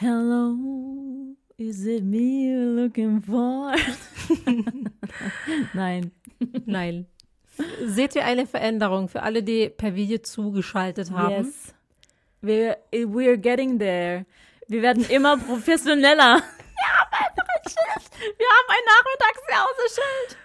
[0.00, 0.56] Hello,
[1.58, 3.74] is it me you're looking for?
[5.74, 6.12] Nein.
[6.66, 7.06] Nein.
[7.84, 11.46] Seht ihr eine Veränderung für alle, die per Video zugeschaltet haben?
[11.46, 11.74] Yes.
[12.40, 14.24] Wir, we're getting there.
[14.68, 16.36] Wir werden immer professioneller.
[16.36, 18.38] Wir haben ein Schild.
[18.38, 20.36] Wir haben ein Nachmittagsjauseschild.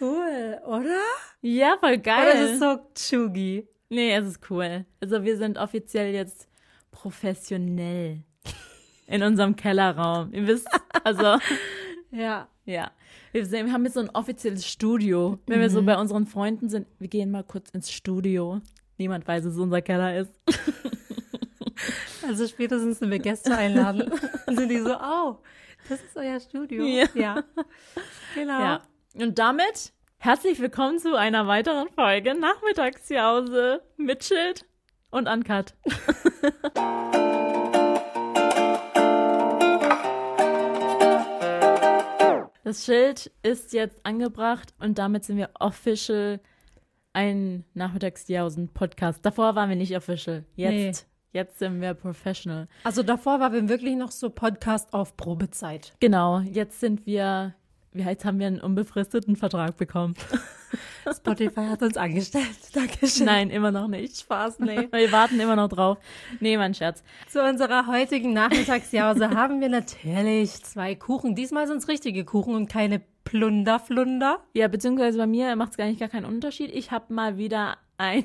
[0.00, 1.00] Cool, oder?
[1.42, 2.32] Ja, voll geil.
[2.32, 3.68] Oder ist es so chuggy?
[3.88, 4.84] Nee, es ist cool.
[5.00, 6.48] Also wir sind offiziell jetzt
[6.90, 8.25] professionell
[9.06, 10.32] in unserem Kellerraum.
[10.32, 10.68] Ihr wisst,
[11.04, 11.38] also
[12.10, 12.48] Ja.
[12.64, 12.90] ja.
[13.32, 15.38] Wir, wir haben jetzt so ein offizielles Studio.
[15.46, 18.60] Wenn wir so bei unseren Freunden sind, wir gehen mal kurz ins Studio.
[18.98, 20.32] Niemand weiß, dass es unser Keller ist.
[22.26, 24.10] Also spätestens, wenn wir Gäste einladen,
[24.48, 25.36] sind die so, oh,
[25.88, 26.84] das ist euer Studio.
[26.84, 27.06] Ja.
[27.14, 27.44] ja.
[28.34, 28.58] Genau.
[28.58, 28.82] Ja.
[29.14, 34.64] Und damit herzlich willkommen zu einer weiteren Folge Nachmittagsjause mit Schild
[35.10, 35.74] und Uncut.
[42.66, 46.40] Das Schild ist jetzt angebracht und damit sind wir official
[47.12, 49.24] ein Nachmittagsjausen-Podcast.
[49.24, 50.44] Davor waren wir nicht official.
[50.56, 52.66] Jetzt, jetzt sind wir professional.
[52.82, 55.94] Also davor waren wir wirklich noch so Podcast auf Probezeit.
[56.00, 57.54] Genau, jetzt sind wir,
[57.96, 60.14] wie heißt, haben wir einen unbefristeten Vertrag bekommen.
[61.16, 62.44] Spotify hat uns angestellt.
[62.74, 63.26] Dankeschön.
[63.26, 64.18] Nein, immer noch nicht.
[64.18, 64.88] Spaß, nee.
[64.92, 65.98] Wir warten immer noch drauf.
[66.40, 67.02] Nee, mein Scherz.
[67.28, 71.34] Zu unserer heutigen Nachmittagsjause haben wir natürlich zwei Kuchen.
[71.36, 74.40] Diesmal sind es richtige Kuchen und keine Plunderflunder.
[74.54, 76.70] Ja, beziehungsweise bei mir macht es gar nicht gar keinen Unterschied.
[76.74, 78.24] Ich habe mal wieder einen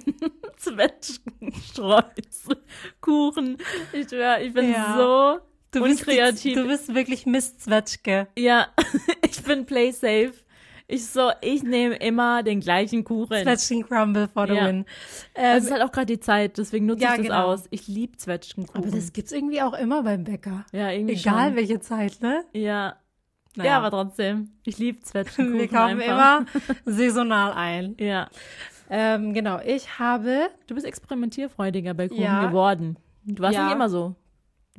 [0.57, 3.57] Zwetschgenstreuselkuchen.
[3.93, 4.95] Ich schwör, ich bin Ja.
[4.97, 5.39] so
[5.71, 6.55] Du bist, unkreativ.
[6.55, 8.27] du bist wirklich Miss Zwetschge.
[8.37, 8.67] ja,
[9.29, 10.33] ich bin play safe.
[10.87, 13.43] Ich so, ich nehme immer den gleichen Kuchen.
[13.43, 14.67] Zwetschgen Crumble for the Ja.
[14.67, 14.85] win.
[15.33, 17.45] Es Ähm, ist halt auch gerade die Zeit, deswegen nutze Ja, ich das genau.
[17.45, 17.63] aus.
[17.69, 18.83] Ich liebe Zwetschgenkuchen.
[18.83, 20.65] aber das gibt's irgendwie auch immer beim Bäcker.
[20.73, 21.55] ja, irgendwie Egal schon.
[21.55, 22.43] welche Zeit, ne?
[22.51, 22.97] Ja.
[23.55, 23.69] Naja.
[23.71, 24.51] Ja, aber trotzdem.
[24.65, 26.41] Ich liebe Zwetschgenkuchen Wir kaufen einfach.
[26.41, 26.45] immer
[26.85, 27.95] saisonal ein.
[27.97, 28.27] Ja.
[28.89, 32.45] Ähm, genau, ich habe Du bist experimentierfreudiger bei Kuchen Ja.
[32.47, 32.97] geworden.
[33.23, 33.65] Du warst Ja.
[33.65, 34.15] nicht immer so.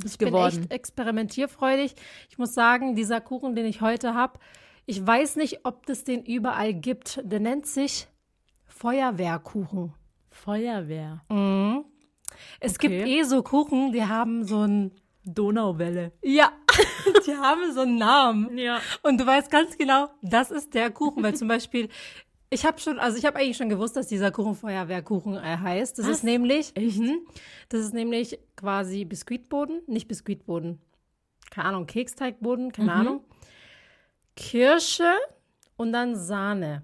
[0.02, 0.62] Du bist bin geworden.
[0.62, 1.94] echt experimentierfreudig.
[2.28, 4.38] Ich muss sagen, dieser Kuchen, den ich heute habe,
[4.86, 7.20] ich weiß nicht, ob es den überall gibt.
[7.24, 8.08] Der nennt sich
[8.66, 9.94] Feuerwehrkuchen.
[10.30, 11.22] Feuerwehr.
[11.30, 11.84] Mhm.
[12.60, 12.88] Es Okay.
[12.88, 14.92] gibt eh so Kuchen, die haben so ein
[15.24, 16.10] Donauwelle.
[16.22, 16.50] ja,
[17.26, 18.58] die haben so einen Namen.
[18.58, 18.80] Ja.
[19.02, 21.88] Und du weißt ganz genau, das ist der Kuchen, weil zum Beispiel,
[22.52, 25.98] ich habe schon, also ich habe eigentlich schon gewusst, dass dieser Kuchen Feuerwehrkuchen äh, heißt.
[25.98, 26.16] Das Was?
[26.18, 26.72] ist nämlich?
[26.76, 27.20] Mhm.
[27.68, 30.78] das ist nämlich quasi Biskuitboden, nicht Biskuitboden,
[31.50, 33.00] keine Ahnung, Keksteigboden, keine Mhm.
[33.00, 33.24] Ahnung,
[34.36, 35.12] Kirsche
[35.76, 36.82] und dann Sahne.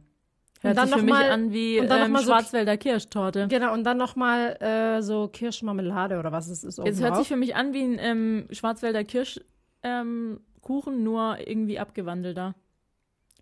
[0.60, 2.18] Hört und dann sich für noch mich mal, an wie und dann noch ähm, mal
[2.22, 3.46] so- Schwarzwälder Kirschtorte.
[3.48, 6.78] Genau, und dann nochmal äh, so Kirschmarmelade oder was es ist.
[6.80, 7.18] Es hört drauf.
[7.18, 9.44] sich für mich an wie ein ähm, Schwarzwälder Kirschkuchen,
[9.84, 10.40] ähm,
[11.04, 12.54] nur irgendwie abgewandelter.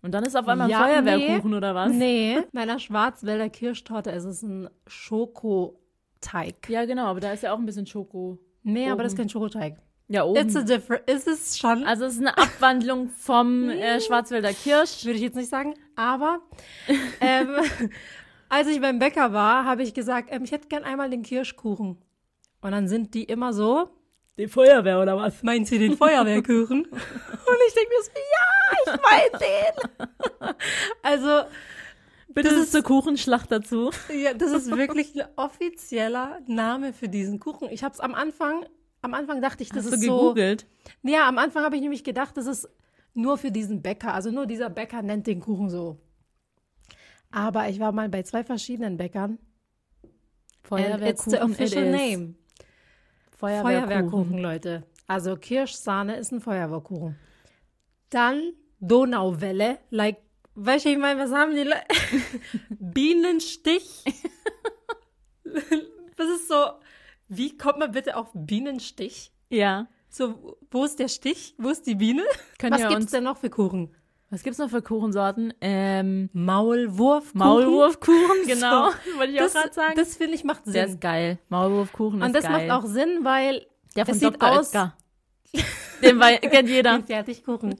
[0.01, 1.91] Und dann ist auf einmal Ja, ein Feuerwehrkuchen oder was?
[1.91, 6.69] Nee, meiner Schwarzwälder Kirschtorte ist es ein Schokoteig.
[6.69, 8.37] Ja, genau, aber da ist ja auch ein bisschen Schoko.
[8.63, 9.23] Nee, aber das ist Oben.
[9.23, 9.77] kein Schokoteig.
[10.09, 10.67] Ja, It's a oben.
[10.67, 11.09] different.
[11.09, 11.83] Ist es schon?
[11.83, 15.03] Also es ist eine Abwandlung vom äh, Schwarzwälder Kirsch.
[15.03, 15.73] würde ich jetzt nicht sagen.
[15.95, 16.39] Aber
[17.19, 17.49] ähm,
[18.49, 21.97] als ich beim Bäcker war, habe ich gesagt, ähm, ich hätte gern einmal den Kirschkuchen.
[22.61, 23.89] Und dann sind die immer so,
[24.37, 25.43] Die Feuerwehr oder was?
[25.43, 26.85] meinen Sie den Feuerwehrkuchen?
[26.85, 28.03] Und ich denke mir
[28.97, 30.55] so, meine den.
[31.03, 31.43] also,
[32.29, 33.89] Bitte Das ist- zur Kuchenschlacht dazu.
[34.13, 37.69] ja, das ist wirklich ein offizieller Name für diesen Kuchen.
[37.71, 38.65] Ich habe es am Anfang,
[39.01, 40.17] am Anfang dachte ich, das Hast du ist so.
[40.19, 40.67] gegoogelt?
[41.01, 42.69] Ja, am Anfang habe ich nämlich gedacht, das ist
[43.15, 44.13] nur für diesen Bäcker.
[44.13, 45.97] Also nur dieser Bäcker nennt den Kuchen so.
[47.31, 49.39] Aber ich war mal bei zwei verschiedenen Bäckern.
[50.69, 52.35] And it's the official it name.
[53.37, 53.63] Feuerwehrkuchen.
[53.87, 54.83] Feuerwehrkuchen, Leute.
[55.07, 57.17] Also Kirschsahne ist ein Feuerwehrkuchen.
[58.09, 60.17] Dann Donauwelle, like,
[60.55, 61.81] weißt du, ich meine, was haben die Leute?
[62.69, 64.03] Bienenstich.
[65.43, 66.55] das ist so,
[67.27, 69.31] wie kommt man bitte auf Bienenstich?
[69.49, 69.87] Ja.
[70.09, 71.55] So, wo ist der Stich?
[71.57, 72.23] Wo ist die Biene?
[72.59, 73.93] Könnt Was gibt's denn noch für Kuchen?
[74.29, 75.53] was gibt's noch für Kuchensorten?
[75.61, 77.39] Ähm, Maulwurfkuchen.
[77.39, 78.89] Maulwurfkuchen, genau.
[79.17, 79.93] Wollte ich auch Das, gerade sagen.
[79.95, 80.73] das finde ich macht Sinn.
[80.73, 81.39] der ist geil.
[81.47, 82.67] Maulwurfkuchen Und ist das geil.
[82.67, 83.65] macht auch Sinn, weil
[83.95, 84.59] der von es sieht Dr.
[84.59, 84.97] aus- Edgar.
[86.03, 86.97] Den kennt jeder.
[86.99, 87.75] den Fertigkuchen.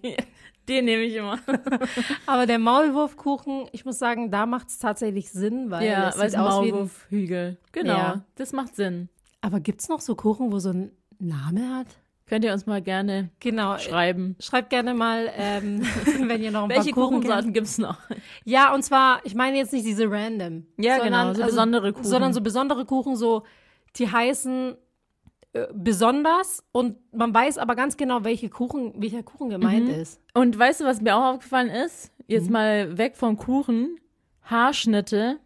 [0.67, 1.39] Den nehme ich immer.
[2.25, 6.27] Aber der Maulwurfkuchen, ich muss sagen, da macht es tatsächlich Sinn, weil ja, es weil
[6.27, 7.57] es sieht Maulwurfhügel.
[7.71, 7.93] Genau.
[7.93, 8.25] Ja.
[8.35, 9.09] Das macht Sinn.
[9.41, 11.87] Aber gibt's noch so Kuchen, wo so ein Name hat?
[12.27, 13.77] Könnt ihr uns mal gerne Genau.
[13.77, 14.35] schreiben.
[14.41, 15.81] Schreibt gerne mal, ähm,
[16.27, 17.53] wenn ihr noch ein Welche paar Kuchen Kuchensorten kennt.
[17.53, 17.97] gibt's noch?
[18.43, 20.65] Ja, und zwar, ich meine jetzt nicht diese random.
[20.77, 22.03] Ja, sondern, genau, so besondere Kuchen.
[22.03, 23.43] Sondern so besondere Kuchen, so,
[23.95, 24.75] die heißen äh,
[25.73, 29.93] besonders und man weiß aber ganz genau, welche Kuchen, welcher Kuchen gemeint Mhm.
[29.93, 30.21] ist.
[30.33, 32.11] Und weißt du, was mir auch aufgefallen ist?
[32.27, 32.53] Jetzt Mhm.
[32.53, 33.99] mal weg vom Kuchen.
[34.43, 35.39] Haarschnitte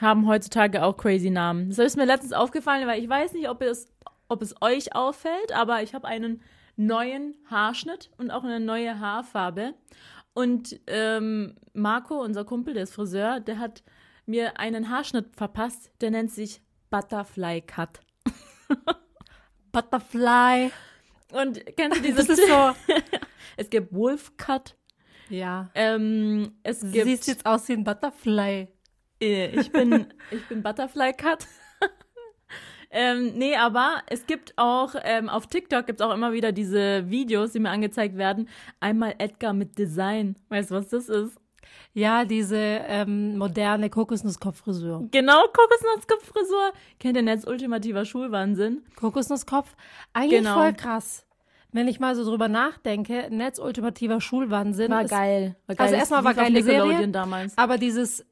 [0.00, 1.68] haben heutzutage auch crazy Namen.
[1.70, 3.88] Das ist mir letztens aufgefallen, weil ich weiß nicht, ob es,
[4.28, 6.42] ob es euch auffällt, aber ich habe einen
[6.76, 9.74] neuen Haarschnitt und auch eine neue Haarfarbe.
[10.34, 13.82] Und ähm, Marco, unser Kumpel, der ist Friseur, der hat
[14.26, 18.00] mir einen Haarschnitt verpasst, der nennt sich Butterfly Cut.
[19.72, 20.70] Butterfly.
[21.32, 22.26] Und kennst du dieses?
[22.26, 22.74] Das ist so.
[23.56, 24.76] es gibt Wolf Cut.
[25.28, 25.70] ja.
[25.74, 28.68] Ähm, es gibt siehst jetzt aus wie ein Butterfly.
[29.20, 31.46] Äh, Ich bin, ich bin Butterfly Cut.
[32.90, 37.10] ähm, nee, aber es gibt auch, ähm, auf TikTok gibt es auch immer wieder diese
[37.10, 38.48] Videos, die mir angezeigt werden.
[38.80, 40.36] Einmal Edgar mit Design.
[40.48, 41.36] Weißt du, was das ist?
[41.94, 45.08] Ja, diese ähm, moderne Kokosnusskopffrisur.
[45.10, 46.72] Genau, Kokosnusskopffrisur.
[46.98, 48.82] Kennt ihr Netz ultimativer Schulwahnsinn?
[48.96, 49.74] Kokosnusskopf,
[50.12, 50.54] eigentlich Genau.
[50.54, 51.24] voll krass.
[51.70, 54.90] Wenn ich mal so drüber nachdenke, Netz ultimativer Schulwahnsinn.
[54.90, 55.54] ist- geil.
[55.66, 57.08] War Also erstmal war Lief auf geile Serie.
[57.08, 57.58] damals.
[57.58, 58.24] Aber dieses,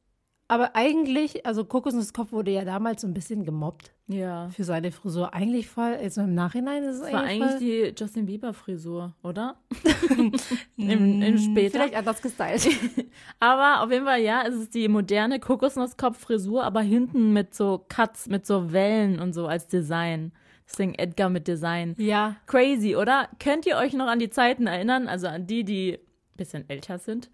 [0.48, 4.48] aber eigentlich, also Kokosnusskopf wurde ja damals so ein bisschen gemobbt Ja.
[4.50, 5.34] für seine Frisur.
[5.34, 8.54] Eigentlich voll, jetzt im Nachhinein ist es Das war eigentlich, eigentlich voll, die Justin Bieber
[8.54, 9.56] Frisur, oder?
[10.76, 11.78] Im, im später.
[11.78, 12.68] Vielleicht anders gestylt.
[13.40, 18.28] Aber auf jeden Fall, ja, es ist die moderne Kokosnusskopffrisur, aber hinten mit so Cuts,
[18.28, 20.32] mit so Wellen und so als Design.
[20.68, 21.94] Deswegen Edgar mit Design.
[21.98, 22.36] ja.
[22.46, 23.28] Crazy, oder?
[23.38, 26.98] Könnt ihr euch noch an die Zeiten erinnern, also an die, die ein bisschen älter
[26.98, 27.30] sind?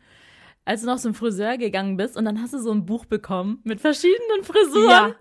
[0.64, 3.60] Als du noch zum Friseur gegangen bist und dann hast du so ein Buch bekommen
[3.64, 4.88] mit verschiedenen Frisuren.
[4.88, 5.14] Ja.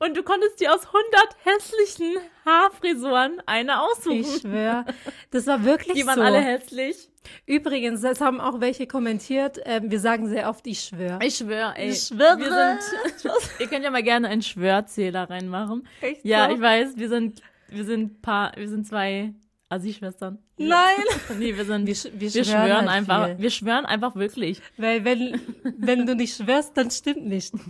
[0.00, 4.20] Und du konntest dir aus 100 hässlichen Haarfrisuren eine aussuchen.
[4.20, 4.84] Ich schwöre.
[5.32, 6.22] Das war wirklich die waren so.
[6.22, 7.08] alle hässlich.
[7.46, 9.58] Übrigens, das haben auch welche kommentiert.
[9.64, 11.18] Ähm, wir sagen sehr oft, ich schwöre.
[11.22, 11.90] Ich schwöre, ey.
[11.90, 12.38] Ich schwöre.
[12.38, 12.78] Wir
[13.18, 15.86] sind, ihr könnt ja mal gerne einen Schwörzähler reinmachen.
[16.00, 16.54] Echt Ja, so?
[16.54, 19.34] ich weiß, wir sind, wir sind paar, wir sind zwei
[19.68, 20.38] Assi-Schwestern.
[20.56, 20.94] Nein.
[21.38, 23.38] Nee, wir sind, Wir, wir, sch wir, schwören, schwören halt einfach, viel.
[23.38, 24.60] wir schwören einfach wirklich.
[24.76, 25.40] Weil wenn,
[25.78, 27.52] wenn du nicht schwörst, dann stimmt nicht.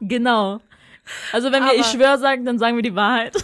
[0.00, 0.60] Genau.
[1.32, 3.36] Also wenn wir Aber- ich schwör sagen, dann sagen wir die Wahrheit.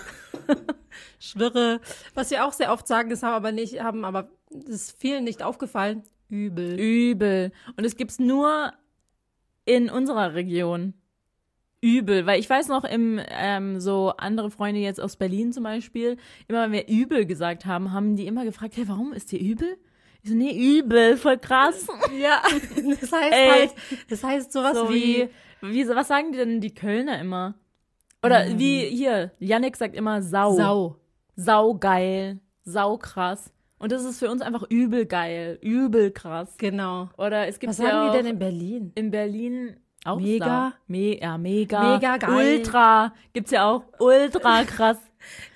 [1.19, 1.80] Schwöre.
[2.14, 5.24] Was wir auch sehr oft sagen, das haben aber nicht, haben aber, das ist vielen
[5.24, 6.02] nicht aufgefallen.
[6.28, 6.78] Übel.
[6.78, 7.52] Übel.
[7.76, 8.72] Und es gibt's nur
[9.64, 10.94] in unserer Region.
[11.82, 12.25] Übel.
[12.25, 16.17] Weil ich weiß noch, im, ähm, so andere Freunde jetzt aus Berlin zum Beispiel,
[16.49, 19.76] immer wenn wir übel gesagt haben, haben die immer gefragt, hey, warum ist dir übel?
[20.23, 21.87] Ich so, nee, übel, voll krass.
[22.19, 23.49] Ja, das heißt Ey.
[23.49, 23.75] halt,
[24.08, 25.29] das heißt sowas So wie,
[25.61, 27.55] wie, wie, was sagen die denn die Kölner immer?
[28.25, 30.55] Oder wie hier, Yannick sagt immer Sau.
[30.55, 30.96] Sau.
[31.34, 33.52] Sau geil, sau krass.
[33.81, 36.55] Und das ist für uns einfach übel geil, übel krass.
[36.58, 37.08] Genau.
[37.19, 38.93] Oder es gibt Was ja sagen die denn in Berlin?
[38.94, 40.72] in Berlin auch Mega.
[40.87, 41.94] Me ja, mega.
[41.94, 42.58] Mega geil.
[42.58, 43.12] Ultra.
[43.32, 43.84] Gibt's ja auch.
[43.99, 44.99] Ultra krass.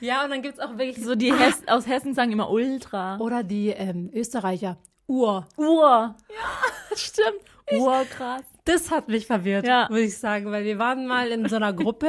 [0.00, 3.19] Ja, und dann gibt's auch wirklich So die Hess aus Hessen sagen immer Ultra.
[3.19, 4.76] Oder die ähm, Österreicher.
[5.08, 5.46] Ur.
[5.56, 6.14] Ur.
[6.28, 7.40] Ja, stimmt.
[7.81, 8.43] Urkrass.
[8.64, 9.87] Das hat mich verwirrt, Ja.
[9.90, 12.08] muss ich sagen, weil wir waren mal in so einer Gruppe.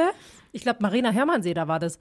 [0.52, 1.98] Ich glaube, Marina Hermannseder war das.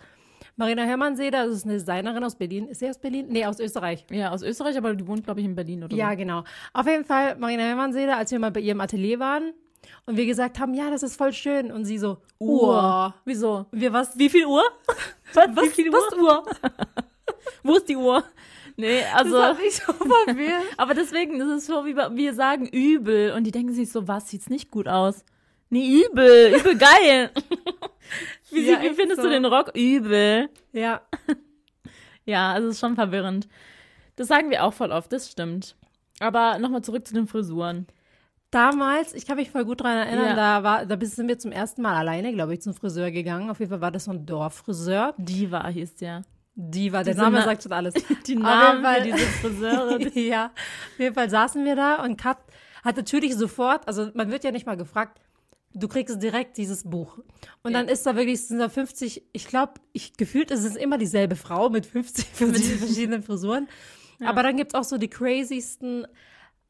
[0.56, 2.68] Marina Hermannseder, das ist eine Designerin aus Berlin.
[2.68, 3.28] Ist sie aus Berlin?
[3.30, 4.06] Nee, aus Österreich.
[4.10, 6.18] Ja, aus Österreich, aber die wohnt, glaube ich, in Berlin oder Ja, so.
[6.18, 6.44] genau.
[6.74, 9.54] Auf jeden Fall, Marina Hermannseder, als wir mal bei ihrem Atelier waren
[10.06, 11.72] und wir gesagt haben, ja, das ist voll schön.
[11.72, 13.14] Und sie so, Uhr.
[13.26, 13.66] Wieso?
[13.72, 14.18] Wir was?
[14.18, 14.64] Wie viel Uhr?
[15.34, 15.96] Was, Was, Wie viel Uhr?
[15.96, 16.46] was Uhr?
[17.64, 18.24] Wo ist die Uhr?
[18.76, 19.38] Nee, also.
[19.38, 20.64] Das mich so verwirrt.
[20.78, 23.34] Aber deswegen, ist so, wie wir- sagen übel.
[23.34, 25.26] Und die denken sich so, was, sieht's nicht gut aus?
[25.70, 27.32] Nee, übel, übel geil.
[28.52, 29.28] wie, Ja, wie findest so.
[29.28, 29.72] du den Rock?
[29.76, 30.50] Übel.
[30.74, 31.02] ja.
[32.26, 33.48] Ja, also es ist schon verwirrend.
[34.18, 35.76] Das sagen wir auch voll oft, das stimmt.
[36.20, 37.88] Aber nochmal zurück zu den Frisuren.
[38.52, 40.36] Damals, ich kann mich voll gut dran erinnern, Ja.
[40.36, 43.50] da war, da sind wir zum ersten Mal alleine, glaube ich, zum Friseur gegangen.
[43.50, 45.14] Auf jeden Fall war das so ein Dorffriseur.
[45.18, 46.22] Diva hieß der.
[46.56, 47.94] Die war, der Diese Name Na- sagt schon alles.
[48.26, 50.00] Die Namen jeden Fall- für diese Friseure.
[50.20, 52.38] ja, auf jeden Fall saßen wir da und Kat
[52.84, 55.20] hat natürlich sofort, also man wird ja nicht mal gefragt,
[55.74, 57.18] du kriegst direkt dieses Buch.
[57.64, 57.80] Und Ja.
[57.80, 61.36] dann ist da wirklich, sind da 50, ich glaube, ich gefühlt ist es immer dieselbe
[61.36, 63.68] Frau mit 50 verschiedenen Frisuren.
[64.26, 66.08] Aber dann gibt's auch so die crazysten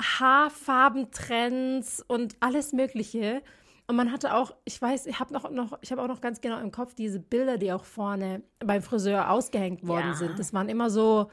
[0.01, 3.41] Haarfarbentrends und alles Mögliche.
[3.87, 6.41] Und man hatte auch, ich weiß, ich habe noch, noch, ich habe auch noch ganz
[6.41, 10.13] genau im Kopf diese Bilder, die auch vorne beim Friseur ausgehängt worden Ja.
[10.15, 10.37] sind.
[10.37, 11.31] Das waren immer so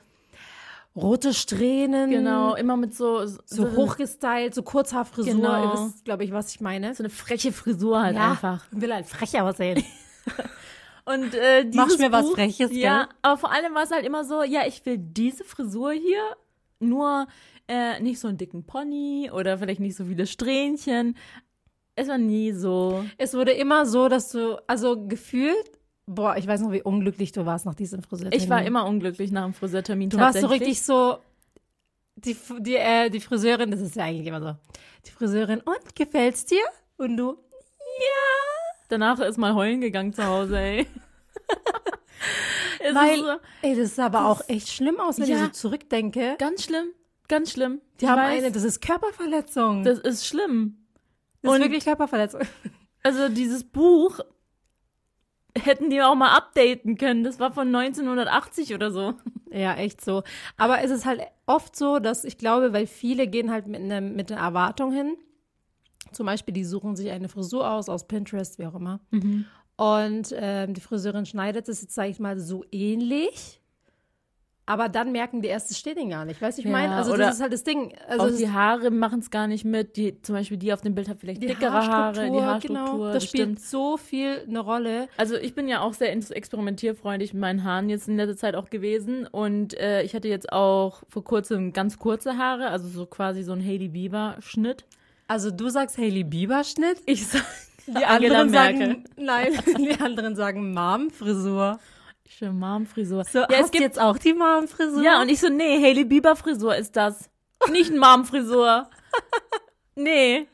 [0.94, 2.10] rote Strähnen.
[2.10, 5.34] Genau, immer mit so, So hochgestylt, so Kurzhaarfrisur.
[5.34, 5.64] Genau.
[5.64, 6.94] Ihr wisst, glaube ich, was ich meine.
[6.94, 8.64] so eine freche Frisur halt einfach.
[8.70, 9.82] Will halt frech aussehen.
[11.06, 12.78] Und äh, dieses Machst mir was Buch, Freches, gell?
[12.78, 16.22] Ja, aber vor allem war es halt immer so, ja, ich will diese Frisur hier,
[16.80, 17.26] nur
[17.68, 21.16] äh, nicht so einen dicken Pony oder vielleicht nicht so viele Strähnchen.
[21.96, 23.04] Es war nie so.
[23.18, 27.46] es wurde immer so, dass du, also gefühlt, boah, ich weiß noch, wie unglücklich du
[27.46, 28.42] warst nach diesem Friseurtermin.
[28.42, 30.10] Ich war immer unglücklich nach dem Friseurtermin.
[30.10, 31.18] Du warst so richtig so,
[32.16, 34.56] die, die, äh, die Friseurin, das ist ja eigentlich immer so,
[35.06, 36.64] die Friseurin, und, gefällt's dir?
[36.96, 38.44] Und du, ja.
[38.88, 40.86] Danach ist mal heulen gegangen zu Hause, ey.
[42.92, 46.36] Weil, so, ey, das sah aber auch echt schlimm aus, wenn ja, ich so zurückdenke.
[46.38, 46.86] Ganz schlimm,
[47.28, 47.80] ganz schlimm.
[48.00, 49.84] Die ich haben weiß, eine, das ist Körperverletzung.
[49.84, 50.86] Das ist schlimm.
[51.42, 52.42] Das Und, ist wirklich Körperverletzung.
[53.02, 54.20] Also dieses Buch
[55.56, 57.22] hätten die auch mal updaten können.
[57.22, 59.14] Das war von 1980 oder so.
[59.50, 60.24] Ja, echt so.
[60.56, 64.00] Aber es ist halt oft so, dass ich glaube, weil viele gehen halt mit, ne,
[64.00, 65.16] mit einer Erwartung hin.
[66.12, 69.00] Zum Beispiel, die suchen sich eine Frisur aus, aus Pinterest, wie auch immer.
[69.10, 69.46] Mhm.
[69.76, 73.60] Und ähm, die Friseurin schneidet es jetzt, sage ich mal, so ähnlich.
[74.66, 76.40] Aber dann merken die erst, es steht ihnen gar nicht.
[76.40, 76.94] Weißt du, ich ja, meine?
[76.94, 77.94] Also, das ist halt das Ding.
[78.08, 79.96] Also, auch die Haare machen es gar nicht mit.
[79.96, 82.84] Die, zum Beispiel die auf dem Bild hat vielleicht die dickere Haare, die Haarstruktur.
[82.84, 83.60] Genau, das, das spielt stimmt.
[83.60, 85.08] so viel eine Rolle.
[85.18, 88.70] Also, ich bin ja auch sehr experimentierfreundlich mit meinen Haaren jetzt in letzter Zeit auch
[88.70, 89.26] gewesen.
[89.26, 93.52] Und äh, ich hatte jetzt auch vor kurzem ganz kurze Haare, also so quasi so
[93.52, 94.86] ein Hailey Bieber-Schnitt.
[95.28, 97.02] Also, du sagst Hailey Bieber-Schnitt?
[97.04, 97.44] Ich sag.
[97.86, 101.78] Die anderen sagen, nein, die anderen sagen Mom-Frisur.
[102.26, 103.24] Schön Mom-Frisur.
[103.24, 105.02] So, ja, es gibt jetzt auch die Mom-Frisur.
[105.02, 107.30] Ja, und ich so, nee, Hailey Bieber-Frisur ist das.
[107.70, 108.88] Nicht Mom-Frisur.
[109.94, 110.46] nee.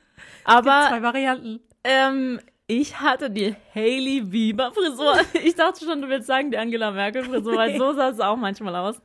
[0.44, 0.86] Aber.
[0.88, 1.60] zwei Varianten.
[1.84, 5.20] Ähm, ich hatte die Hailey Bieber-Frisur.
[5.44, 8.74] Ich dachte schon, du willst sagen, die Angela Merkel-Frisur, weil so sah es auch manchmal
[8.74, 9.00] aus.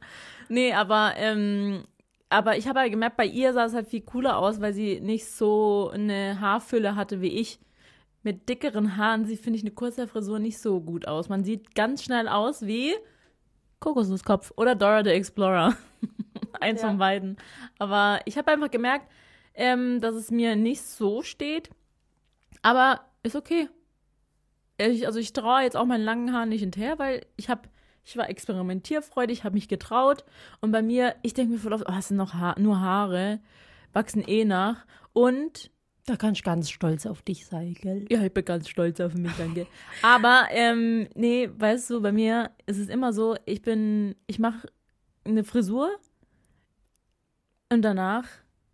[0.49, 1.83] Nee, aber, ähm,
[2.29, 4.99] aber ich habe halt gemerkt, bei ihr sah es halt viel cooler aus, weil sie
[4.99, 7.59] nicht so eine Haarfülle hatte wie ich
[8.25, 11.29] mit dickeren Haaren sieht, finde ich, eine kurze Frisur nicht so gut aus.
[11.29, 12.93] Man sieht ganz schnell aus wie
[13.79, 15.77] Kokosnusskopf oder Dora the Explorer.
[16.59, 16.87] Eins ja.
[16.87, 17.37] von beiden.
[17.79, 19.09] Aber ich habe einfach gemerkt,
[19.53, 21.69] ähm, dass es mir nicht so steht.
[22.61, 23.69] Aber ist okay.
[24.77, 27.69] Ich, also ich traue jetzt auch meinen langen Haaren nicht hinterher, weil ich habe
[28.05, 30.23] ich war experimentierfreudig, habe mich getraut
[30.61, 33.39] und bei mir, ich denke mir voll oft, oh, es sind noch ha nur Haare,
[33.93, 35.71] wachsen eh nach und
[36.05, 38.05] da kann ich ganz stolz auf dich sein, gell?
[38.09, 39.65] Ja, ich bin ganz stolz auf mich, danke.
[40.03, 44.67] Aber, ähm, nee, weißt du, bei mir ist es immer so, ich bin, ich mache
[45.23, 45.89] eine Frisur
[47.71, 48.25] und danach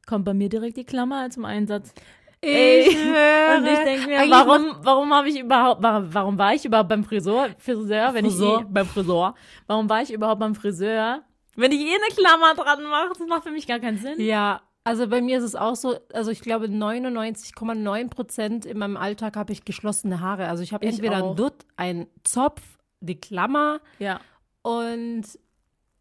[0.05, 1.93] kommt bei mir direkt die Klammer zum Einsatz.
[2.41, 3.57] Ich Ey, höre.
[3.57, 7.05] Und ich denke mir, warum, warum habe ich überhaupt, warum, warum war ich überhaupt beim
[7.05, 8.59] Friseur, Friseur, wenn Friseur.
[8.59, 9.35] ich eh, beim Friseur,
[9.67, 11.23] warum war ich überhaupt beim Friseur,
[11.55, 13.09] wenn ich eh eine Klammer dran mache?
[13.17, 14.19] Das macht für mich gar keinen Sinn.
[14.19, 18.97] Ja, also bei mir ist es auch so, also ich glaube 99,9 Prozent in meinem
[18.97, 20.47] Alltag habe ich geschlossene Haare.
[20.47, 22.61] Also ich habe entweder einen Dutt, einen Zopf,
[22.99, 23.79] die Klammer.
[23.99, 24.19] Ja.
[24.63, 25.23] Und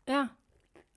[0.09, 0.31] ja,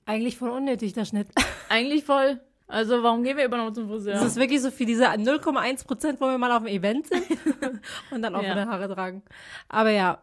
[0.06, 1.28] eigentlich voll unnötig der Schnitt.
[1.70, 2.40] Eigentlich voll.
[2.68, 4.14] Also warum gehen wir überhaupt zum Friseur?
[4.14, 7.26] Das ist wirklich so für diese 0,1 Prozent, wo wir mal auf dem Event sind
[8.12, 8.52] und dann auch ja.
[8.52, 9.24] wieder Haare tragen.
[9.70, 10.22] Aber ja,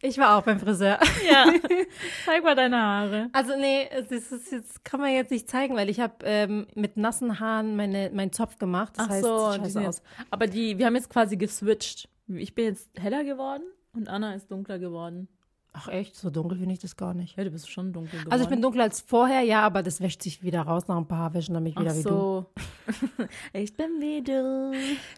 [0.00, 0.98] ich war auch beim Friseur.
[1.28, 1.46] Ja.
[2.24, 3.30] Zeig mal deine Haare.
[3.32, 6.96] Also nee, das, ist, das kann man jetzt nicht zeigen, weil ich habe ähm, mit
[6.96, 8.94] nassen Haaren meine, meinen Zopf gemacht.
[8.96, 10.02] Das Ach heißt, so, scheiße aus.
[10.30, 12.08] aber die, wir haben jetzt quasi geswitcht.
[12.28, 15.28] Ich bin jetzt heller geworden und Anna ist dunkler geworden.
[15.72, 16.16] Ach echt?
[16.16, 17.36] So dunkel finde ich das gar nicht.
[17.36, 18.32] Ja, du bist schon dunkel geworden.
[18.32, 21.06] Also ich bin dunkler als vorher, ja, aber das wäscht sich wieder raus nach ein
[21.06, 22.46] paar Wäschen, dann bin ich wieder Ach wie so.
[23.18, 23.28] du.
[23.52, 24.72] ich bin wie du.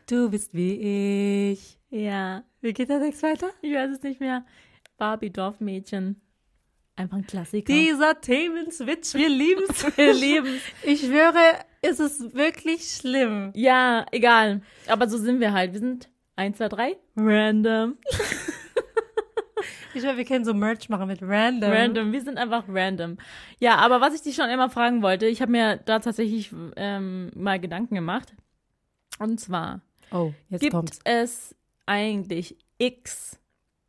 [0.09, 1.80] Du bist wie ich.
[1.91, 2.45] Ja.
[2.61, 3.51] Wie geht der Text weiter?
[3.63, 4.45] Ich weiß es nicht mehr.
[4.97, 6.21] Barbie Dorfmädchen.
[6.97, 7.73] Einfach ein Klassiker.
[7.73, 9.85] Dieser Themenswitch, wir lieben es.
[9.97, 13.53] wir lieben Ich schwöre, es ist wirklich schlimm.
[13.55, 14.61] Ja, egal.
[14.87, 15.73] Aber so sind wir halt.
[15.73, 16.97] Wir sind 1, 2, 3.
[17.17, 17.97] Random.
[19.93, 21.71] Ich schwöre, wir können so Merch machen mit Random.
[21.71, 23.19] Random, wir sind einfach random.
[23.59, 27.31] Ja, aber was ich dich schon immer fragen wollte, ich habe mir da tatsächlich ähm,
[27.35, 28.33] mal Gedanken gemacht.
[29.19, 29.81] Und zwar,
[30.13, 31.01] oh, jetzt gibt kommt's.
[31.05, 31.57] es
[31.91, 33.41] eigentlich X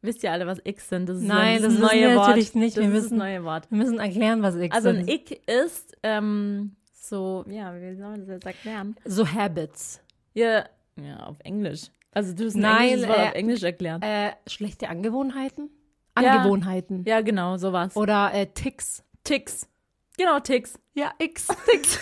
[0.04, 1.08] Wisst ihr alle, was X sind?
[1.08, 2.30] Das ist Nein, das, das neue wir Wort.
[2.30, 2.76] natürlich nicht.
[2.76, 3.70] Das wir müssen, neue Wort.
[3.70, 5.00] Wir müssen erklären, was X also sind.
[5.02, 8.96] Also ein Ick ist ähm, so, ja, wie soll man das jetzt erklären?
[9.06, 10.02] So Habits.
[10.34, 10.66] Ja,
[10.96, 11.92] ja, auf Englisch.
[12.14, 14.04] Also du hast ein Nein, Wort äh, auf Englisch erklärt.
[14.04, 15.70] Äh, schlechte Angewohnheiten?
[16.16, 17.04] Angewohnheiten.
[17.06, 17.96] Ja, ja genau, sowas.
[17.96, 19.04] Oder äh, Ticks.
[19.24, 19.70] Ticks.
[20.18, 20.80] Genau, Ticks.
[20.96, 21.48] Ja, X.
[21.70, 22.00] Ticks.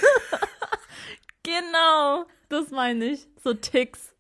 [1.44, 3.27] genau, das meine ich.
[3.44, 4.15] So Ticks.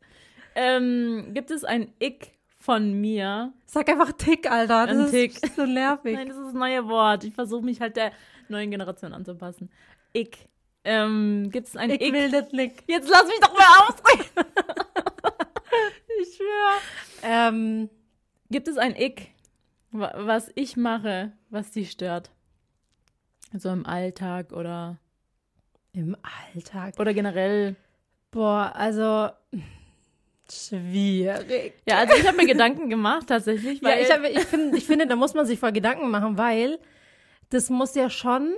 [0.61, 3.53] Ähm, gibt es ein Ick von mir.
[3.65, 4.87] Sag einfach Tick, Alter.
[4.87, 5.41] Das Ein Tick.
[5.41, 6.13] ist so nervig.
[6.15, 7.23] Nein, das ist das neue Wort.
[7.23, 8.11] Ich versuche mich halt der
[8.49, 9.71] neuen Generation anzupassen.
[10.13, 10.49] Ick.
[10.83, 12.01] Ähm, gibt es ein Ick?
[12.01, 12.83] Ich will das nicht.
[12.87, 14.29] Jetzt lass mich doch mal ausreden.
[16.21, 16.79] ich schwöre.
[17.23, 17.89] Ähm,
[18.51, 19.29] gibt es ein Ick,
[19.91, 22.31] was ich mache, was dich stört?
[23.53, 24.97] So im Alltag oder
[25.93, 26.17] im
[26.53, 27.77] Alltag oder generell.
[28.31, 29.29] Boah, also
[30.51, 31.73] Schwierig.
[31.87, 33.83] Ja, also ich habe mir Gedanken gemacht tatsächlich.
[33.83, 36.37] Weil ja, ich, hab, ich, find, ich finde, da muss man sich voll Gedanken machen,
[36.37, 36.79] weil
[37.49, 38.53] das muss ja schon,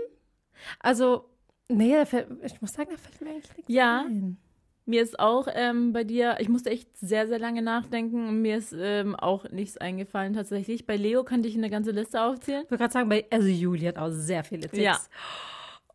[0.80, 1.26] also,
[1.68, 1.96] nee,
[2.44, 4.06] ich muss sagen, da fällt mir eigentlich nichts ja.
[4.08, 4.38] ein.
[4.86, 8.58] Mir ist auch ähm, bei dir, ich musste echt sehr, sehr lange nachdenken und mir
[8.58, 10.88] ist ähm, auch nichts eingefallen tatsächlich.
[10.88, 12.64] Bei Leo kann ich eine ganze Liste aufzählen.
[12.64, 14.78] Ich wollte gerade sagen, bei, also Juli hat auch sehr viele Tipps.
[14.78, 15.00] Ja.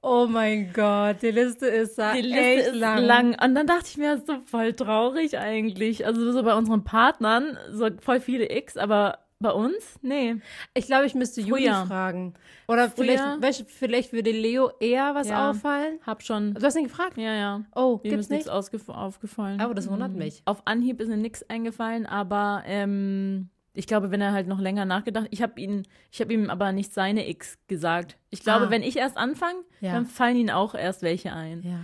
[0.03, 3.05] Oh mein Gott, die Liste ist die Liste echt ist lang.
[3.05, 3.29] lang.
[3.43, 6.07] Und dann dachte ich mir, das ist so voll traurig eigentlich.
[6.07, 9.99] Also so bei unseren Partnern, so voll viele X, aber bei uns?
[10.03, 10.37] Nee.
[10.75, 11.59] Ich glaube, ich müsste Früher.
[11.59, 12.35] Juli fragen.
[12.69, 15.99] Oder vielleicht, vielleicht würde Leo eher was ja, auffallen.
[16.07, 16.55] Hab schon.
[16.55, 17.19] Du hast ihn gefragt?
[17.19, 17.65] Ja, ja.
[17.75, 19.61] Oh, Ihm gibt's ist nichts aufgefallen.
[19.61, 20.19] Aber das wundert mhm.
[20.19, 20.43] mich.
[20.47, 24.85] Auf Anhieb ist mir nichts eingefallen, aber ähm, ich glaube, wenn er halt noch länger
[24.85, 28.16] nachgedacht, ich habe ihn, ich habe ihm aber nicht seine X gesagt.
[28.30, 28.71] Ich glaube, ah.
[28.71, 29.92] wenn ich erst anfange, ja.
[29.92, 31.62] dann fallen ihnen auch erst welche ein.
[31.62, 31.80] Ja.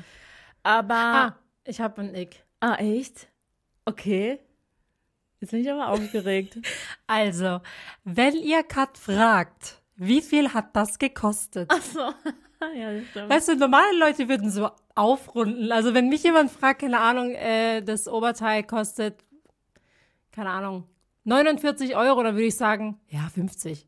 [0.62, 2.44] Aber ah, ich habe ein Ick.
[2.60, 3.28] Ah, echt?
[3.84, 4.38] Okay.
[5.40, 6.58] Jetzt bin ich aber aufgeregt.
[7.06, 7.60] also,
[8.04, 11.68] wenn ihr Kat fragt, wie viel hat das gekostet?
[11.72, 12.00] Ach so.
[12.76, 13.28] ja, das stimmt.
[13.28, 15.72] Weißt du, normale Leute würden so aufrunden.
[15.72, 19.24] Also, wenn mich jemand fragt, keine Ahnung, äh, das Oberteil kostet,
[20.30, 20.86] keine Ahnung,
[21.24, 23.86] 49 Euro, dann würde ich sagen, ja, 50.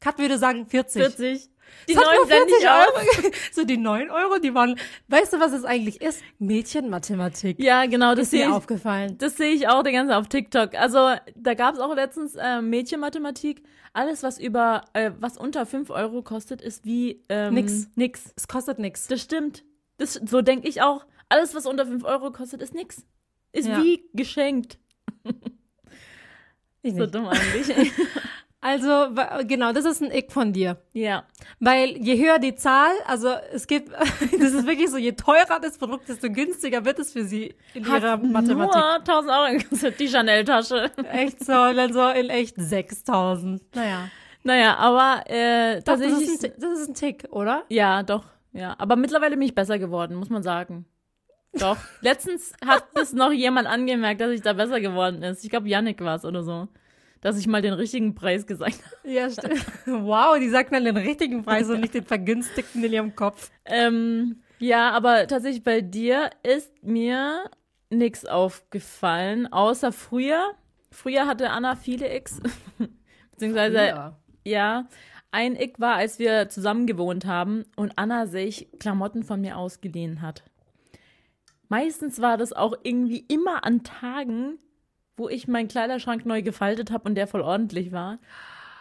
[0.00, 1.02] Kat würde sagen 40.
[1.02, 1.50] 40.
[1.88, 3.32] Die das 9 40 Euro.
[3.52, 6.22] so die 9 Euro, die waren, weißt du, was es eigentlich ist?
[6.38, 7.62] Mädchenmathematik.
[7.62, 9.18] Ja, genau, das ist mir aufgefallen.
[9.18, 10.74] Das sehe ich auch die ganze Zeit auf TikTok.
[10.74, 13.62] Also, da gab es auch letztens äh, Mädchenmathematik.
[13.92, 17.88] Alles, was über, äh, was unter 5 Euro kostet, ist wie, ähm, nix.
[17.96, 18.32] Nix.
[18.36, 19.06] Es kostet nix.
[19.06, 19.64] Das stimmt.
[19.98, 21.04] Das, so denke ich auch.
[21.28, 23.04] Alles, was unter 5 Euro kostet, ist nix.
[23.52, 23.82] Ist ja.
[23.82, 24.78] wie geschenkt.
[26.88, 27.92] Ich so dumm eigentlich.
[28.60, 29.14] Also,
[29.46, 30.78] genau, das ist ein Ick von dir.
[30.92, 31.24] Ja.
[31.60, 35.78] Weil je höher die Zahl, also es gibt, das ist wirklich so, je teurer das
[35.78, 38.74] Produkt, desto günstiger wird es für sie in Hat ihrer Mathematik.
[38.74, 40.90] Nur 1000 Euro gekostet, die Chanel-Tasche.
[41.12, 43.62] Echt so, dann so in echt 6000.
[43.76, 44.08] Naja.
[44.42, 46.26] Naja, aber äh, tatsächlich.
[46.26, 47.62] Das ist, ein, das ist ein Tick, oder?
[47.68, 48.24] Ja, doch.
[48.52, 50.84] Ja, aber mittlerweile bin ich besser geworden, muss man sagen.
[51.58, 51.76] Doch.
[52.00, 55.44] Letztens hat es noch jemand angemerkt, dass ich da besser geworden ist.
[55.44, 56.68] Ich glaube, Yannick war es oder so
[57.20, 59.12] dass ich mal den richtigen Preis gesagt habe.
[59.12, 59.64] Ja, stimmt.
[59.86, 63.50] Wow, die sagt mal den richtigen Preis und nicht den vergünstigten in ihrem Kopf.
[63.64, 67.50] Ähm, ja, aber tatsächlich bei dir ist mir
[67.90, 70.52] nichts aufgefallen, außer früher.
[70.90, 72.40] Früher hatte Anna viele X.
[73.32, 74.16] Beziehungsweise, früher.
[74.44, 74.88] ja,
[75.30, 80.22] ein Ick war, als wir zusammen gewohnt haben und Anna sich Klamotten von mir ausgeliehen
[80.22, 80.42] hat.
[81.68, 84.58] Meistens war das auch irgendwie immer an Tagen,
[85.16, 88.18] wo ich meinen Kleiderschrank neu gefaltet habe und der voll ordentlich war.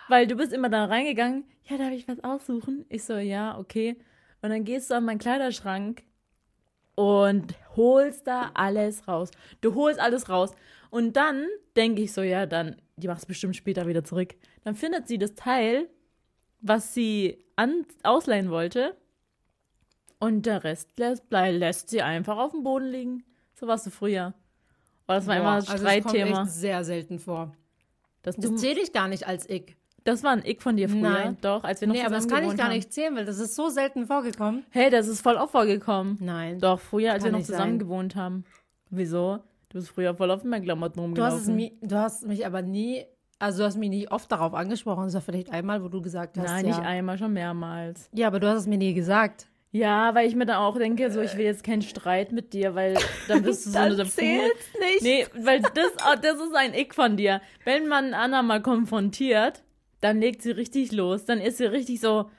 [0.08, 2.86] Weil du bist immer da reingegangen, ja, darf ich was aussuchen?
[2.90, 3.98] Ich so, ja, okay.
[4.42, 6.04] Und dann gehst du an meinen Kleiderschrank
[6.96, 9.32] und holst da alles raus.
[9.62, 10.54] Du holst alles raus.
[10.90, 11.46] Und dann
[11.76, 14.36] denke ich so, ja, dann, die macht es bestimmt später wieder zurück.
[14.64, 15.90] Dann findet sie das Teil,
[16.62, 18.96] was sie an, ausleihen wollte.
[20.20, 23.24] Und der Rest lässt, lässt sie einfach auf dem Boden liegen.
[23.54, 24.34] So warst du früher.
[25.08, 26.00] Oh, das war Boah, immer ein Streitthema.
[26.02, 27.54] Also das kommt sehr selten vor.
[28.24, 29.78] Das, das zähle ich gar nicht als Ick.
[30.04, 31.02] Das war ein Ick von dir früher.
[31.02, 31.38] Nein.
[31.42, 33.56] Doch, als wir noch nee, aber das kann ich gar nicht zählen, weil das ist
[33.56, 34.66] so selten vorgekommen.
[34.70, 36.18] Hey, das ist voll oft vorgekommen.
[36.22, 36.60] Nein.
[36.60, 37.80] Doch, früher, als wir noch zusammen sein.
[37.80, 38.46] gewohnt haben.
[38.90, 39.40] Wieso?
[39.70, 41.58] Du bist früher voll auf meinen Klamotten rumgelaufen.
[41.58, 43.06] Du hast, du hast mich aber nie,
[43.38, 45.04] also du hast mich nie oft darauf angesprochen.
[45.04, 46.46] Das war vielleicht einmal, wo du gesagt hast.
[46.46, 46.78] Nein, ja.
[46.78, 48.10] nicht einmal, schon mehrmals.
[48.14, 49.48] Ja, aber du hast es mir nie gesagt.
[49.72, 52.74] Ja, weil ich mir dann auch denke, so ich will jetzt keinen Streit mit dir,
[52.74, 55.02] weil dann bist du so eine zählt's nicht.
[55.02, 57.42] Nee, weil das, oh, das ist ein Ick von dir.
[57.66, 59.64] Wenn man Anna mal konfrontiert,
[60.02, 61.26] dann legt sie richtig los.
[61.26, 62.30] Dann ist sie richtig so,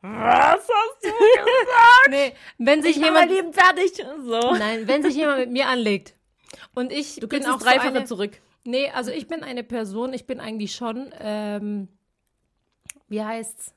[0.00, 2.10] was hast du gesagt?
[2.10, 3.92] nee, wenn sich ich jemand lieben fertig
[4.24, 4.40] so.
[4.52, 6.14] Nein, wenn sich jemand mit mir anlegt
[6.74, 8.40] und ich du bin auch dreifache so eine, zurück.
[8.64, 11.88] Nee, also ich bin eine Person, ich bin eigentlich schon ähm,
[13.08, 13.74] wie heißt's?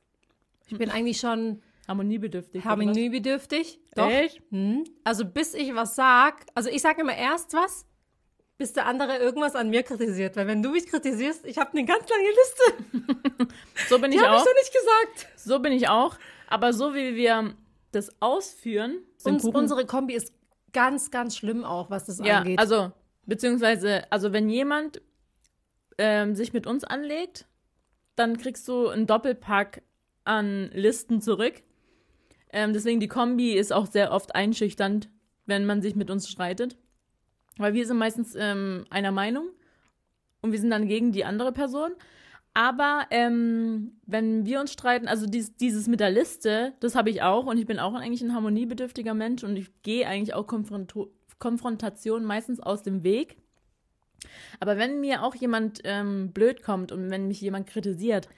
[0.68, 1.62] Ich bin eigentlich schon
[1.92, 2.64] Harmoniebedürftig.
[2.64, 3.80] Harmoniebedürftig.
[3.96, 4.10] Doch.
[4.10, 4.42] Echt?
[4.50, 4.86] Hm.
[5.04, 7.86] Also bis ich was sag, also ich sage immer erst was,
[8.58, 10.36] bis der andere irgendwas an mir kritisiert.
[10.38, 13.48] Weil wenn du mich kritisierst, ich habe eine ganz lange Liste.
[13.90, 14.38] so bin Die ich auch.
[14.38, 15.40] Ich so nicht gesagt.
[15.40, 16.16] So bin ich auch.
[16.48, 17.56] Aber so wie wir
[17.92, 20.34] das ausführen, Uns, unsere Kombi ist
[20.74, 22.60] ganz, ganz schlimm auch, was das ja, angeht.
[22.60, 22.92] Also
[23.26, 25.02] beziehungsweise, also wenn jemand
[25.98, 27.48] ähm, sich mit uns anlegt,
[28.16, 29.82] dann kriegst du einen Doppelpack
[30.24, 31.64] an Listen zurück.
[32.54, 35.10] Ähm, deswegen die Kombi ist auch sehr oft einschüchternd,
[35.46, 36.78] wenn man sich mit uns streitet.
[37.58, 39.50] Weil wir sind meistens ähm, einer Meinung
[40.42, 41.92] und wir sind dann gegen die andere Person.
[42.54, 47.22] Aber ähm, wenn wir uns streiten, also dies, dieses mit der Liste, das habe ich
[47.22, 50.94] auch und ich bin auch eigentlich ein harmoniebedürftiger Mensch und ich gehe eigentlich auch Konfront
[51.40, 53.38] Konfrontation meistens aus dem Weg.
[54.60, 58.30] Aber wenn mir auch jemand ähm, blöd kommt und wenn mich jemand kritisiert,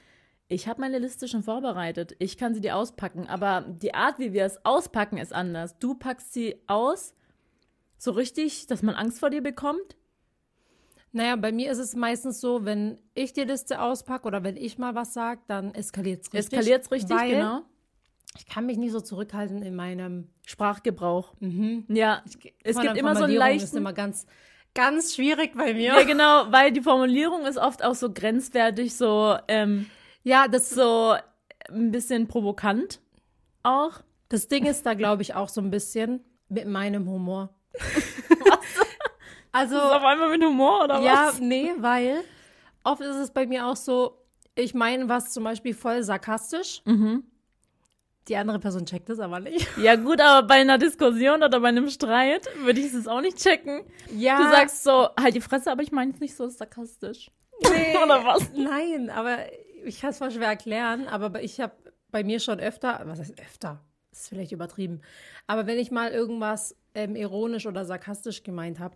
[0.54, 2.16] ich habe meine Liste schon vorbereitet.
[2.20, 3.28] Ich kann sie dir auspacken.
[3.28, 5.78] Aber die Art, wie wir es auspacken, ist anders.
[5.80, 7.16] Du packst sie aus,
[7.98, 9.96] so richtig, dass man Angst vor dir bekommt.
[11.12, 14.78] Naja, bei mir ist es meistens so, wenn ich die Liste auspacke oder wenn ich
[14.78, 16.54] mal was sage, dann eskaliert es richtig.
[16.60, 17.62] Eskaliert es richtig, genau.
[18.38, 21.34] Ich kann mich nicht so zurückhalten in meinem Sprachgebrauch.
[21.40, 21.86] Mhm.
[21.88, 22.24] Ja,
[22.64, 23.64] es gibt immer so einen leichten...
[23.64, 24.26] ist immer ganz,
[24.74, 25.94] ganz schwierig bei mir.
[25.94, 29.36] Ja, genau, weil die Formulierung ist oft auch so grenzwertig, so...
[29.48, 29.88] Ähm,
[30.24, 31.16] ja, das so
[31.70, 33.00] ein bisschen provokant
[33.62, 34.02] auch.
[34.30, 37.54] Das Ding ist da, glaube ich, auch so ein bisschen mit meinem Humor.
[39.52, 39.76] also.
[39.76, 41.40] Ist auf einmal mit Humor, oder ja, was?
[41.40, 42.24] Ja, nee, weil
[42.84, 44.18] oft ist es bei mir auch so,
[44.56, 46.82] ich meine was zum Beispiel voll sarkastisch.
[46.86, 47.24] Mhm.
[48.30, 49.68] Die andere Person checkt es aber nicht.
[49.78, 53.38] Ja, gut, aber bei einer Diskussion oder bei einem Streit würde ich es auch nicht
[53.38, 53.82] checken.
[54.16, 54.38] Ja.
[54.38, 57.30] Du sagst so, halt die Fresse, aber ich meine es nicht so sarkastisch.
[57.62, 57.98] Nee.
[58.04, 58.50] oder was?
[58.56, 59.40] Nein, aber
[59.86, 61.74] ich kann es voll schwer erklären, aber ich habe
[62.12, 63.82] bei mir schon öfter, was heißt öfter?
[64.12, 65.02] Das ist vielleicht übertrieben.
[65.48, 68.96] Aber wenn ich mal irgendwas ähm, ironisch oder sarkastisch gemeint habe,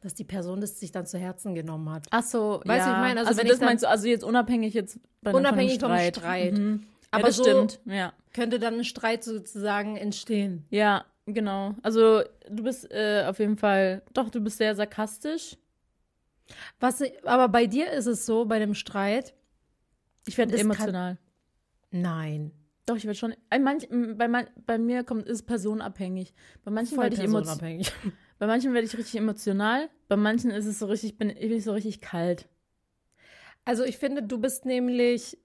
[0.00, 2.06] dass die Person das sich dann zu Herzen genommen hat.
[2.10, 2.92] Ach so, weißt ja.
[2.92, 5.90] du, ich meine, also, also das meinst du, also jetzt unabhängig jetzt bei unabhängig vom
[5.90, 6.14] Streit.
[6.14, 6.52] Vom Streit.
[6.52, 6.86] Mhm.
[7.10, 7.80] Aber ja, so stimmt.
[7.86, 8.12] Ja.
[8.32, 10.66] könnte dann ein Streit sozusagen entstehen.
[10.70, 11.74] Ja, genau.
[11.82, 15.56] Also du bist äh, auf jeden Fall, doch, du bist sehr sarkastisch.
[16.80, 19.34] Was, aber bei dir ist es so, bei dem Streit,
[20.28, 21.16] ich werde emotional.
[21.90, 22.00] Kann...
[22.02, 22.52] Nein.
[22.86, 23.34] Doch, ich werde schon.
[23.60, 26.32] Manch, bei, man, bei mir kommt ist es personabhängig.
[26.64, 27.82] Bei manchen werde ich emotional.
[28.38, 29.90] Bei manchen werde ich richtig emotional.
[30.06, 32.48] Bei manchen ist es so richtig, bin ich so richtig kalt.
[33.64, 35.36] Also ich finde, du bist nämlich,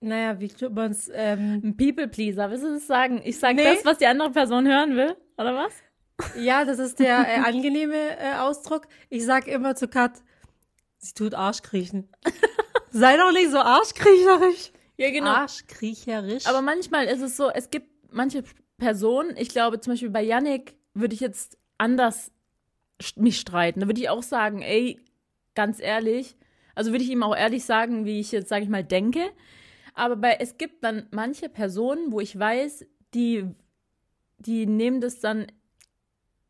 [0.00, 1.10] naja, wie tut man es?
[1.12, 2.50] Ähm, Ein People Pleaser.
[2.50, 3.20] Willst du das sagen?
[3.24, 3.64] Ich sage nee.
[3.64, 5.74] das, was die andere Person hören will, oder was?
[6.36, 8.88] Ja, das ist der äh, angenehme äh, Ausdruck.
[9.10, 10.22] Ich sage immer zu Kat,
[10.96, 12.08] sie tut Arschkriechen.
[12.98, 14.72] Sei doch nicht so arschkriecherisch.
[14.96, 15.30] Ja, genau.
[15.30, 16.46] Arschkriecherisch.
[16.46, 18.42] Aber manchmal ist es so, es gibt manche
[18.78, 22.32] Personen, ich glaube zum Beispiel bei Yannick würde ich jetzt anders
[23.16, 23.80] mich streiten.
[23.80, 25.00] Da würde ich auch sagen, ey,
[25.54, 26.36] ganz ehrlich,
[26.74, 29.30] also würde ich ihm auch ehrlich sagen, wie ich jetzt, sage ich mal, denke.
[29.94, 33.44] Aber bei, es gibt dann manche Personen, wo ich weiß, die,
[34.38, 35.46] die nehmen das dann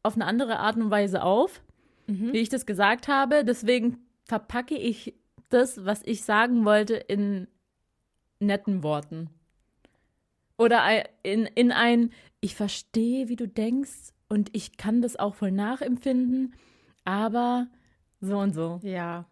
[0.02, 1.62] auf eine andere Art und Weise auf,
[2.06, 2.32] mhm.
[2.32, 3.44] wie ich das gesagt habe.
[3.44, 5.14] Deswegen verpacke ich
[5.48, 7.48] das, was ich sagen wollte, in
[8.40, 9.30] netten Worten.
[10.56, 10.82] Oder
[11.22, 16.54] in, in ein, ich verstehe, wie du denkst und ich kann das auch voll nachempfinden,
[17.04, 17.68] aber
[18.20, 18.80] so und so.
[18.82, 19.26] Ja.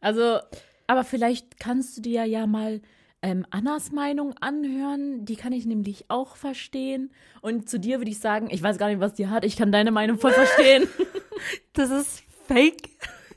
[0.00, 0.38] Also,
[0.86, 2.80] aber vielleicht kannst du dir ja mal
[3.22, 5.24] ähm, Annas Meinung anhören.
[5.24, 7.10] Die kann ich nämlich auch verstehen.
[7.42, 9.44] Und zu dir würde ich sagen, ich weiß gar nicht, was die hat.
[9.44, 10.88] Ich kann deine Meinung voll verstehen.
[11.74, 12.88] das ist fake.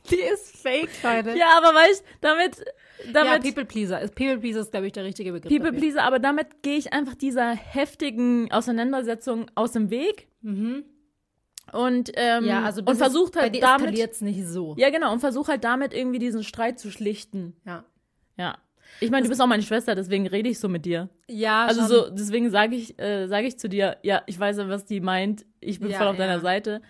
[0.10, 1.38] Die ist fake, Leute.
[1.38, 2.64] Ja, aber weißt damit,
[3.12, 3.32] damit.
[3.32, 4.00] Ja, People Pleaser.
[4.10, 5.50] People Pleaser ist, glaube ich, der richtige Begriff.
[5.50, 5.80] People dafür.
[5.80, 10.28] Pleaser, aber damit gehe ich einfach dieser heftigen Auseinandersetzung aus dem Weg.
[10.42, 10.84] Mhm.
[11.72, 13.98] Und, ähm, ja, also und versucht halt bei damit.
[13.98, 14.76] jetzt nicht so.
[14.78, 15.14] Ja, genau.
[15.14, 17.56] Und versucht halt damit irgendwie diesen Streit zu schlichten.
[17.66, 17.86] Ja.
[18.38, 18.58] Ja.
[19.00, 21.10] Ich meine, du bist auch meine Schwester, deswegen rede ich so mit dir.
[21.28, 24.70] Ja, Also so, deswegen sage ich, äh, sage ich zu dir, ja, ich weiß ja,
[24.70, 25.46] was die meint.
[25.62, 26.28] Ich bin ja, voll auf ja.
[26.28, 26.82] deiner Seite.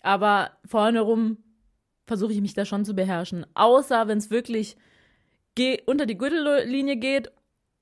[0.00, 1.38] Aber vorne rum
[2.06, 3.46] versuche ich mich da schon zu beherrschen.
[3.54, 4.76] Außer wenn es wirklich
[5.54, 7.32] ge unter die Gürtellinie geht,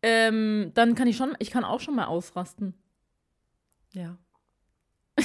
[0.02, 2.74] ähm, dann kann ich schon, ich kann auch schon mal ausrasten.
[3.92, 4.18] Ja.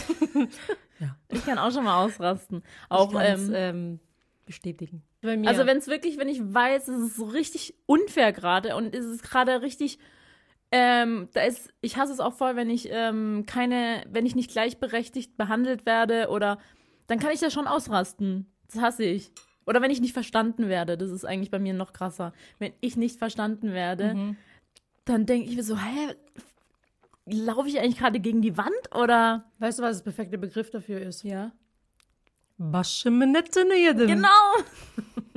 [1.00, 1.16] ja.
[1.30, 2.64] Ich kann auch schon mal ausrasten.
[2.88, 4.00] Auch ähm, ähm,
[4.46, 5.04] bestätigen.
[5.22, 9.06] Also wenn es wirklich, wenn ich weiß, es ist so richtig unfair gerade und es
[9.06, 10.00] ist gerade richtig,
[10.72, 14.52] ähm, da ist, ich hasse es auch voll, wenn ich ähm, keine, wenn ich nicht
[14.52, 16.58] gleichberechtigt behandelt werde oder
[17.08, 18.50] dann kann ich da schon ausrasten.
[18.72, 19.32] Das hasse ich.
[19.66, 22.34] Oder wenn ich nicht verstanden werde, das ist eigentlich bei mir noch krasser.
[22.58, 24.38] Wenn ich nicht verstanden werde, mhm.
[25.06, 26.16] dann denke ich mir so, hä,
[27.26, 29.46] laufe ich eigentlich gerade gegen die Wand oder?
[29.60, 31.24] Weißt du, was das perfekte Begriff dafür ist?
[31.24, 31.52] Ja.
[32.58, 33.66] Waschminette
[34.08, 34.28] Genau.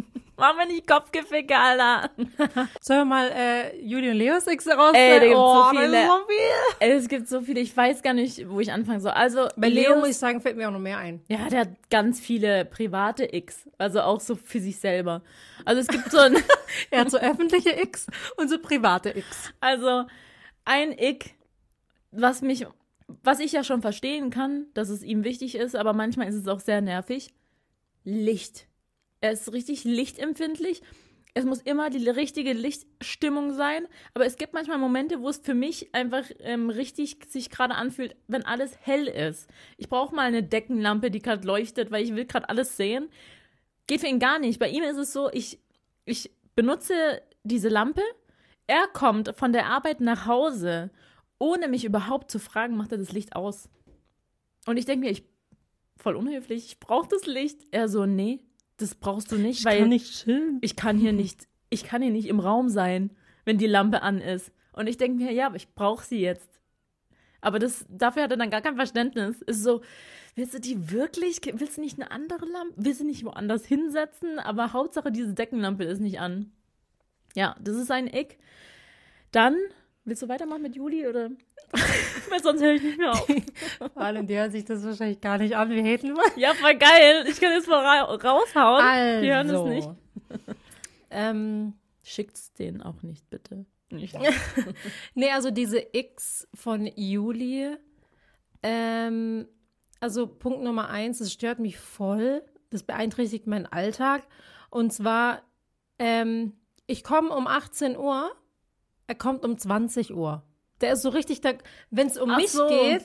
[0.42, 2.11] Mach mir nicht Kopfgeficke, Alter.
[2.81, 4.90] Sollen wir mal äh, Julian Leos Ex raus?
[4.92, 6.05] Ey, da gibt's oh, so viele.
[6.05, 6.78] So viel.
[6.81, 7.61] Ey, es gibt so viele.
[7.61, 9.12] Ich weiß gar nicht, wo ich anfangen soll.
[9.12, 11.22] Also bei Leo muss ich sagen, fällt mir auch noch mehr ein.
[11.28, 15.22] Ja, der hat ganz viele private X, also auch so für sich selber.
[15.64, 16.37] Also es gibt so ein
[16.90, 19.52] er hat so öffentliche X und so private X.
[19.61, 20.07] Also
[20.64, 21.37] ein Ick,
[22.11, 22.66] was mich
[23.22, 26.48] was ich ja schon verstehen kann, dass es ihm wichtig ist, aber manchmal ist es
[26.48, 27.33] auch sehr nervig.
[28.02, 28.66] Licht.
[29.23, 30.83] Er ist richtig lichtempfindlich.
[31.33, 33.87] Es muss immer die richtige Lichtstimmung sein.
[34.15, 38.17] Aber es gibt manchmal Momente, wo es für mich einfach ähm, richtig sich gerade anfühlt,
[38.27, 39.49] wenn alles hell ist.
[39.79, 43.09] Ich brauche mal eine Deckenlampe, die gerade leuchtet, weil ich will gerade alles sehen.
[43.87, 44.59] Geht für ihn gar nicht.
[44.59, 45.61] Bei ihm ist es so, ich,
[46.05, 48.03] ich benutze diese Lampe,
[48.67, 50.91] er kommt von der Arbeit nach Hause,
[51.39, 53.69] ohne mich überhaupt zu fragen, macht er das Licht aus.
[54.67, 55.25] Und ich denke mir, ich
[55.97, 57.61] voll unhöflich, ich brauche das Licht.
[57.71, 58.41] Er so, nee,
[58.83, 60.59] das brauchst du nicht, ich weil kann nicht chillen.
[60.61, 63.11] ich kann hier nicht, ich kann hier nicht im Raum sein,
[63.45, 64.53] wenn die Lampe an ist.
[64.73, 66.61] Und ich denke mir, ja, aber ich brauche sie jetzt.
[67.40, 69.42] Aber das, dafür hat er dann gar kein Verständnis.
[69.42, 69.83] Ist so,
[70.35, 74.38] willst du die wirklich, willst du nicht eine andere Lampe, willst du nicht woanders hinsetzen?
[74.38, 76.53] Aber Hauptsache, diese Deckenlampe ist nicht an.
[77.35, 78.38] Ja, das ist ein Ick.
[79.33, 79.57] Dann,
[80.05, 81.31] willst du weitermachen mit Juli oder?
[82.29, 83.27] Weil sonst höre ich nicht mehr auf.
[83.95, 85.71] Vor allem, die hören sich das wahrscheinlich gar nicht an.
[85.71, 86.25] Wir haten mal.
[86.37, 87.25] Ja, voll geil.
[87.29, 88.85] Ich kann jetzt mal ra raushauen.
[88.85, 89.23] Also.
[89.23, 89.88] Die hören es nicht.
[91.11, 93.65] ähm, Schickt's denen auch nicht, bitte.
[93.91, 94.17] Nicht.
[95.15, 97.77] nee, also diese X von Juli.
[98.62, 99.47] Ähm,
[100.01, 102.43] also Punkt Nummer eins, es stört mich voll.
[102.71, 104.27] Das beeinträchtigt meinen Alltag.
[104.71, 105.43] Und zwar,
[105.99, 106.55] ähm,
[106.87, 108.33] ich komme um 18 Uhr,
[109.07, 110.43] er kommt um 20 Uhr.
[110.81, 111.41] Der ist so richtig,
[111.91, 112.67] wenn es um Ach mich so.
[112.69, 113.03] geht.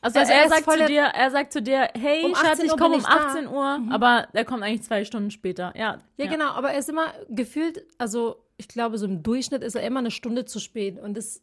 [0.00, 2.66] Also, Also er, er sagt zu dir, er sagt zu dir, hey Um Schatz, 18
[2.66, 3.28] ich komme um ich da.
[3.28, 5.72] 18 Uhr, aber er kommt eigentlich zwei Stunden später.
[5.76, 9.74] Ja, Ja, genau, aber er ist immer gefühlt, also ich glaube, so im Durchschnitt ist
[9.74, 10.98] er immer eine Stunde zu spät.
[10.98, 11.42] Und das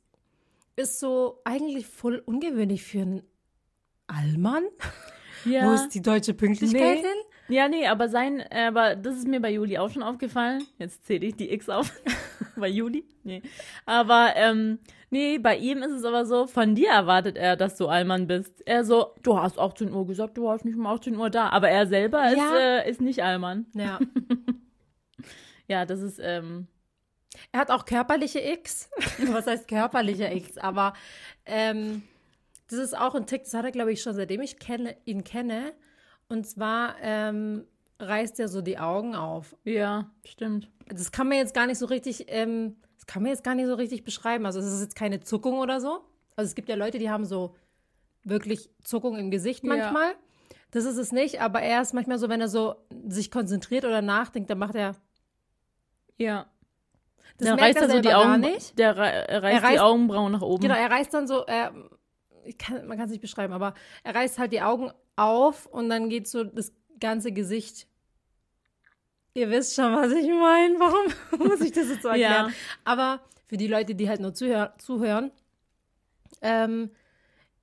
[0.76, 3.24] ist so eigentlich voll ungewöhnlich für einen
[4.08, 4.64] Allmann.
[5.46, 5.66] Ja.
[5.68, 7.02] Wo ist die deutsche Pünktlichkeit Nee.
[7.02, 7.18] hin?
[7.52, 10.64] Ja, nee, aber sein, äh, aber das ist mir bei Juli auch schon aufgefallen.
[10.78, 11.92] Jetzt zähle ich die X auf.
[12.56, 13.04] bei Juli?
[13.24, 13.42] Nee.
[13.86, 17.88] Aber, ähm, nee, bei ihm ist es aber so, von dir erwartet er, dass du
[17.88, 18.62] Allmann bist.
[18.68, 21.50] Er so, du hast 18 Uhr gesagt, du warst nicht um 18 Uhr da.
[21.50, 22.58] Aber er selber ist, Ja.
[22.58, 23.66] äh, ist nicht Allmann.
[23.74, 24.00] Ja.
[25.68, 26.68] Ja, das ist, ähm,
[27.54, 28.90] Er hat auch körperliche X.
[29.32, 30.58] Was heißt körperliche X?
[30.58, 30.92] Aber
[31.46, 32.04] ähm,
[32.70, 35.24] das ist auch ein Tick, das hat er, glaube ich, schon seitdem ich kenne, ihn
[35.24, 35.72] kenne.
[36.32, 37.66] Und zwar ähm,
[38.00, 39.56] reißt er so die Augen auf.
[39.64, 40.70] ja, stimmt.
[40.88, 43.68] Das kann man jetzt gar nicht so richtig, ähm, das kann man jetzt gar nicht
[43.68, 44.46] so richtig beschreiben.
[44.46, 46.02] Also es ist jetzt keine Zuckung oder so.
[46.36, 47.56] Also es gibt ja Leute, die haben so
[48.24, 49.70] wirklich Zuckung im Gesicht Ja.
[49.76, 50.14] manchmal.
[50.72, 52.76] Das ist es nicht, aber er ist manchmal so, wenn er so
[53.08, 54.96] sich konzentriert oder nachdenkt, dann macht er.
[56.18, 56.46] Ja.
[57.38, 58.78] Das dann reißt er so die Augen, nicht.
[58.78, 60.62] der rei- er reißt, Er reißt- die Augenbrauen nach oben.
[60.62, 62.01] Genau, er reißt dann so, er, ich
[62.58, 63.74] kann, man kann es nicht beschreiben, aber
[64.04, 67.88] er reißt halt die Augen auf und dann geht so das ganze Gesicht.
[69.34, 70.80] Ihr wisst schon, was ich meine.
[70.80, 72.50] Warum muss ich das jetzt so erklären?
[72.50, 72.54] Ja.
[72.84, 75.32] Aber für die Leute, die halt nur zuhör zuhören,
[76.42, 76.92] ähm,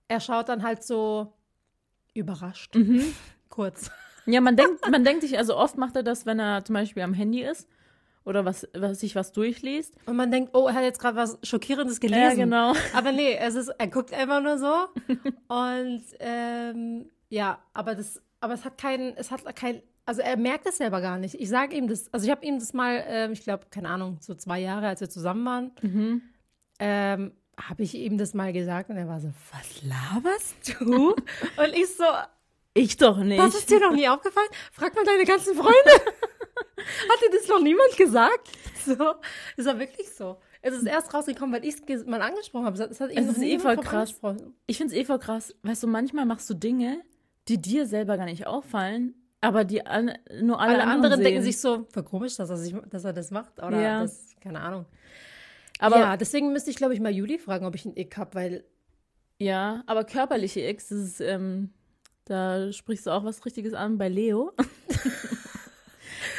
[0.08, 1.32] er schaut dann halt so
[2.14, 2.74] überrascht.
[2.74, 3.14] Mhm.
[3.48, 3.90] Kurz.
[4.26, 7.02] Ja, man denkt, man denkt sich, also oft macht er das, wenn er zum Beispiel
[7.02, 7.68] am Handy ist
[8.28, 9.94] oder was, was sich was durchliest.
[10.06, 12.22] Und man denkt, oh, er hat jetzt gerade was Schockierendes gelesen.
[12.22, 12.72] Ja, genau.
[12.94, 14.74] Aber nee, es ist, er guckt einfach nur so.
[15.48, 20.66] und ähm, ja, aber das, aber es hat keinen, es hat kein, also er merkt
[20.66, 21.34] es selber gar nicht.
[21.34, 24.18] Ich sage ihm das, also ich habe ihm das mal, ähm, ich glaube, keine Ahnung,
[24.20, 26.22] so zwei Jahre, als wir zusammen waren, Mhm.
[26.78, 31.10] ähm, habe ich ihm das mal gesagt und er war so, was laberst du?
[31.56, 32.04] und ich so,
[32.74, 33.38] Ich doch nicht.
[33.40, 34.48] das ist dir noch nie aufgefallen?
[34.72, 35.74] Frag mal deine ganzen Freunde.
[36.78, 38.48] Hat dir das noch niemand gesagt?
[38.86, 39.14] So,
[39.56, 40.38] ist war wirklich so.
[40.62, 42.82] Es ist erst rausgekommen, weil ich es mal angesprochen habe.
[42.82, 44.14] Es hat Es ist eh voll krass.
[44.66, 45.54] Ich finde es eh voll krass.
[45.62, 47.00] Weißt du, manchmal machst du Dinge,
[47.48, 51.42] die dir selber gar nicht auffallen, aber die an, nur alle, Alle, anderen, anderen denken
[51.42, 53.58] sich so, voll komisch, dass er, sich, dass er das macht.
[53.62, 54.00] Oder Ja.
[54.02, 54.86] das, keine Ahnung.
[55.78, 58.34] aber ja, deswegen müsste ich, glaube ich, mal Juli fragen, ob ich einen Ick habe,
[58.34, 58.64] weil
[59.38, 60.60] Ja, aber körperliche
[60.90, 61.70] ist, ähm,
[62.24, 64.52] da sprichst du auch was Richtiges an bei Leo.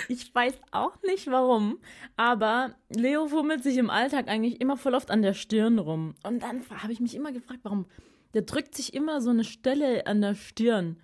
[0.08, 1.80] ich weiß auch nicht warum,
[2.18, 6.16] aber Leo fummelt sich im Alltag eigentlich immer voll oft an der Stirn rum.
[6.24, 7.86] Und dann habe ich mich immer gefragt, warum.
[8.34, 10.98] Der drückt sich immer so eine Stelle an der Stirn,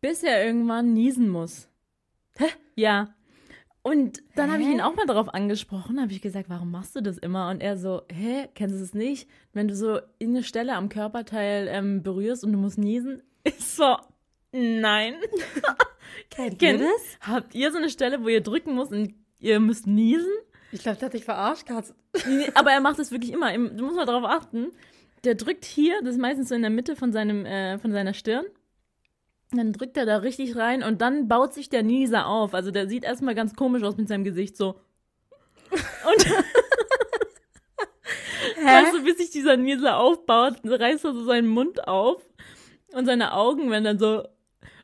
[0.00, 1.68] bis er irgendwann niesen muss.
[2.36, 2.46] Hä?
[2.76, 3.14] Ja.
[3.82, 7.02] Und dann habe ich ihn auch mal darauf angesprochen, habe ich gesagt, warum machst du
[7.02, 7.50] das immer?
[7.50, 9.28] Und er so, hä, kennst du es nicht?
[9.52, 13.96] Wenn du so eine Stelle am Körperteil ähm, berührst und du musst niesen, ist so,
[14.54, 15.14] nein.
[16.30, 16.82] kennt Kennt
[17.20, 20.30] Habt ihr so eine Stelle, wo ihr drücken müsst und ihr müsst niesen?
[20.72, 21.94] Ich glaube, der hat dich verarscht, Katz.
[22.26, 23.52] Nee, Aber er macht es wirklich immer.
[23.54, 24.72] Im- Du musst mal darauf achten.
[25.24, 28.14] Der drückt hier, das ist meistens so in der Mitte von, seinem, äh, von seiner
[28.14, 28.44] Stirn.
[29.52, 32.54] Dann drückt er da richtig rein und dann baut sich der Nieser auf.
[32.54, 34.80] Also der sieht erstmal ganz komisch aus mit seinem Gesicht so.
[35.70, 36.26] Und
[38.64, 42.22] weißt du, bis sich dieser Nieser aufbaut, reißt er so seinen Mund auf
[42.92, 44.24] und seine Augen werden dann so.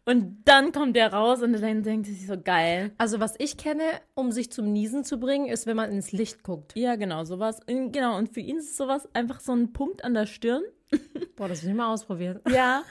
[0.04, 2.92] Und dann kommt der raus und dann denkt er sich so geil.
[2.98, 3.82] Also, was ich kenne,
[4.14, 6.72] um sich zum Niesen zu bringen, ist, wenn man ins Licht guckt.
[6.74, 7.60] Ja, genau, sowas.
[7.68, 10.62] Und Genau, und für ihn ist sowas einfach so ein Punkt an der Stirn.
[11.36, 12.40] Boah, das will ich mal ausprobieren.
[12.50, 12.82] Ja,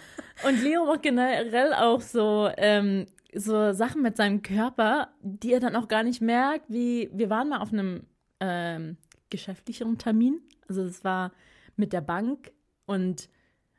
[0.48, 5.76] und Leo macht generell auch so, ähm, so Sachen mit seinem Körper, die er dann
[5.76, 8.04] auch gar nicht merkt, wie wir waren mal auf einem
[8.40, 8.98] ähm,
[9.30, 10.42] geschäftlicheren Termin.
[10.68, 11.32] Also es war
[11.76, 12.52] mit der Bank
[12.86, 13.30] und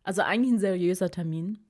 [0.02, 1.64] also eigentlich ein seriöser Termin.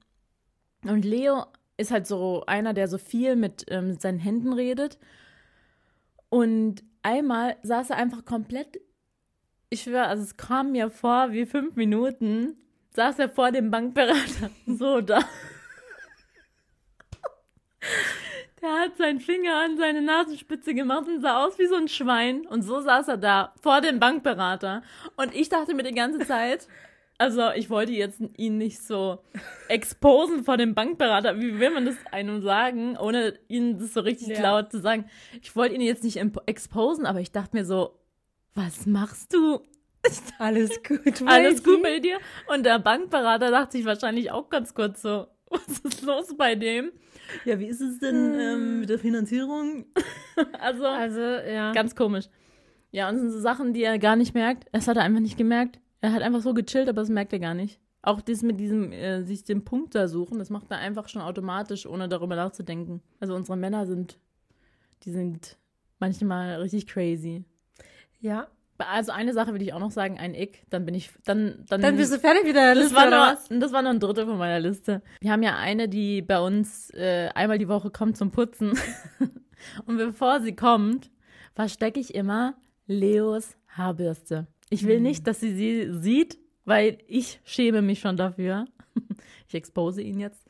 [0.84, 4.98] Und Leo ist halt so einer, der so viel mit, ähm, mit seinen Händen redet.
[6.28, 8.80] Und einmal saß er einfach komplett,
[9.68, 12.56] ich schwöre, also es kam mir vor wie fünf Minuten,
[12.90, 15.20] saß er vor dem Bankberater so da.
[18.60, 22.46] Der hat seinen Finger an seine Nasenspitze gemacht und sah aus wie so ein Schwein.
[22.46, 24.82] Und so saß er da vor dem Bankberater.
[25.16, 26.68] Und ich dachte mir die ganze Zeit,
[27.20, 29.18] also ich wollte jetzt ihn nicht so
[29.68, 31.38] exposen vor dem Bankberater.
[31.38, 34.40] Wie will man das einem sagen, ohne ihn das so richtig ja.
[34.40, 35.04] laut zu sagen?
[35.42, 37.98] Ich wollte ihn jetzt nicht exposen, aber ich dachte mir so,
[38.54, 39.60] was machst du?
[40.38, 41.22] Alles gut.
[41.26, 42.16] Alles gut bei dir?
[42.46, 46.90] Und der Bankberater dachte sich wahrscheinlich auch ganz kurz so, was ist los bei dem?
[47.44, 49.84] Ja, wie ist es denn ähm, mit der Finanzierung?
[50.58, 51.72] also, also, ja.
[51.72, 52.30] Ganz komisch.
[52.92, 54.68] Ja, und sind so Sachen, die er gar nicht merkt.
[54.72, 55.78] Das hat er einfach nicht gemerkt.
[56.00, 57.80] Er hat einfach so gechillt, aber das merkt er gar nicht.
[58.02, 61.20] Auch das mit diesem, äh, sich den Punkt da suchen, das macht er einfach schon
[61.20, 63.02] automatisch, ohne darüber nachzudenken.
[63.20, 64.18] Also unsere Männer sind,
[65.02, 65.58] die sind
[65.98, 67.44] manchmal richtig crazy.
[68.20, 71.64] Ja, also eine Sache will ich auch noch sagen, ein Ick, dann bin ich, dann,
[71.68, 71.80] dann.
[71.82, 73.10] Dann bist du fertig mit deiner Liste, das war,
[73.50, 75.02] nur, das war nur ein Drittel von meiner Liste.
[75.20, 78.78] Wir haben ja eine, die bei uns äh, einmal die Woche kommt zum Putzen.
[79.86, 81.10] Und bevor sie kommt,
[81.54, 82.54] verstecke ich immer
[82.86, 84.46] Leos Haarbürste.
[84.70, 85.02] Ich will hm.
[85.02, 88.66] nicht, dass sie sie sieht, weil ich schäme mich schon dafür.
[89.48, 90.46] ich expose ihn jetzt.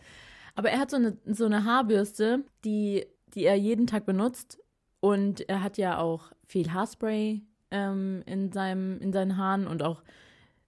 [0.54, 4.58] Aber er hat so eine, so eine Haarbürste, die, die er jeden Tag benutzt.
[5.00, 10.02] Und er hat ja auch viel Haarspray, ähm, in, seinem, in seinen Haaren und auch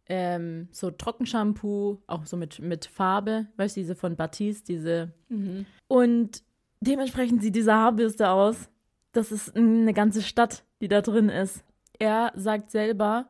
[0.07, 5.13] ähm, so Trockenshampoo, auch so mit, mit Farbe, weißt du, diese von Batiste, diese.
[5.29, 5.67] Mhm.
[5.89, 6.43] Und
[6.81, 8.69] dementsprechend sieht diese Haarbürste aus.
[9.13, 11.65] Das ist eine ganze Stadt, die da drin ist.
[11.99, 13.29] Er sagt selber,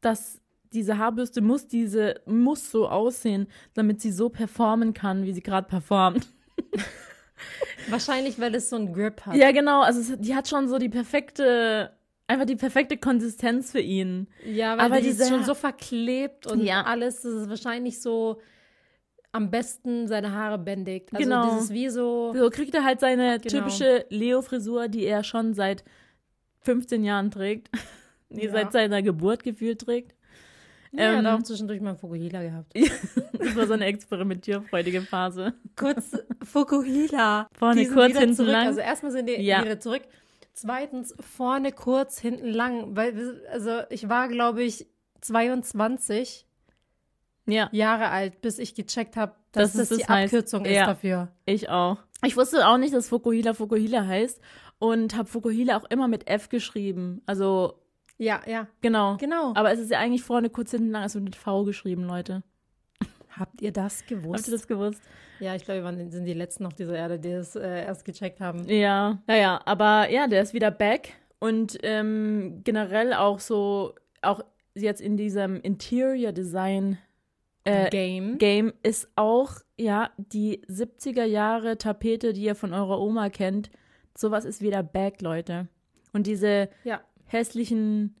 [0.00, 0.40] dass
[0.72, 5.66] diese Haarbürste muss diese muss so aussehen, damit sie so performen kann, wie sie gerade
[5.66, 6.28] performt.
[7.88, 9.34] Wahrscheinlich, weil es so einen Grip hat.
[9.34, 9.82] Ja, genau.
[9.82, 11.92] Also es, die hat schon so die perfekte
[12.30, 14.28] einfach die perfekte Konsistenz für ihn.
[14.44, 16.84] Ja, weil aber die ist schon so verklebt und ja.
[16.84, 18.40] alles, das ist wahrscheinlich so
[19.32, 21.12] am besten seine Haare bändigt.
[21.12, 21.50] Also genau.
[21.50, 22.32] dieses wie so.
[22.36, 23.64] So kriegt er halt seine genau.
[23.64, 25.84] typische Leo-Frisur, die er schon seit
[26.62, 27.70] 15 Jahren trägt.
[28.30, 28.52] Nee, ja.
[28.52, 30.14] seit seiner Geburt gefühlt trägt.
[30.92, 32.72] Ja, ähm, hat auch zwischendurch mal Fukuhila gehabt.
[33.32, 35.54] das war so eine experimentierfreudige Phase.
[35.76, 37.48] Kurz Fukuhila.
[37.52, 38.66] Vorne kurz, hinten lang.
[38.66, 39.62] Also erstmal sind die ja.
[39.62, 40.02] wieder zurück.
[40.52, 42.96] Zweitens vorne kurz, hinten lang.
[42.96, 44.86] Weil, also ich war, glaube ich,
[45.20, 46.46] 22
[47.46, 47.68] ja.
[47.72, 50.34] Jahre alt, bis ich gecheckt habe, dass das, das die heißt.
[50.34, 51.28] Abkürzung ist ja, dafür.
[51.46, 51.98] Ich auch.
[52.24, 54.40] Ich wusste auch nicht, dass Fukuhila Fukuhila heißt
[54.78, 57.22] und habe Fukuhila auch immer mit F geschrieben.
[57.26, 57.79] Also
[58.20, 58.68] ja, ja.
[58.80, 59.16] Genau.
[59.16, 59.52] Genau.
[59.54, 62.42] Aber es ist ja eigentlich vorne kurz hinten lang, also mit V geschrieben, Leute.
[63.30, 64.40] Habt ihr das gewusst?
[64.40, 65.02] Habt ihr das gewusst?
[65.38, 68.40] Ja, ich glaube, wir sind die Letzten auf dieser Erde, die es äh, erst gecheckt
[68.40, 68.68] haben.
[68.68, 74.42] Ja, naja, aber ja, der ist wieder back und ähm, generell auch so, auch
[74.74, 76.98] jetzt in diesem Interior Design
[77.64, 78.36] äh, Game.
[78.36, 83.70] Game ist auch, ja, die 70er Jahre Tapete, die ihr von eurer Oma kennt.
[84.14, 85.68] Sowas ist wieder back, Leute.
[86.12, 87.00] Und diese ja.
[87.32, 88.16] Hässlichen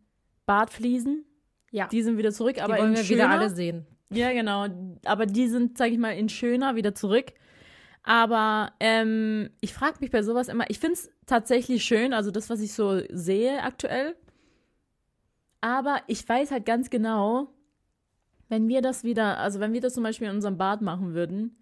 [0.46, 1.24] Bartfliesen,
[1.70, 1.88] ja.
[1.88, 3.24] die sind wieder zurück, aber die wollen wir schöner.
[3.24, 3.86] wieder alle sehen.
[4.12, 4.66] Ja, genau.
[5.04, 7.32] Aber die sind, sag ich mal, in schöner wieder zurück.
[8.02, 12.50] Aber ähm, ich frage mich bei sowas immer, ich finde es tatsächlich schön, also das,
[12.50, 14.16] was ich so sehe aktuell.
[15.60, 17.48] Aber ich weiß halt ganz genau,
[18.48, 21.56] wenn wir das wieder, also wenn wir das zum Beispiel in unserem Bad machen würden,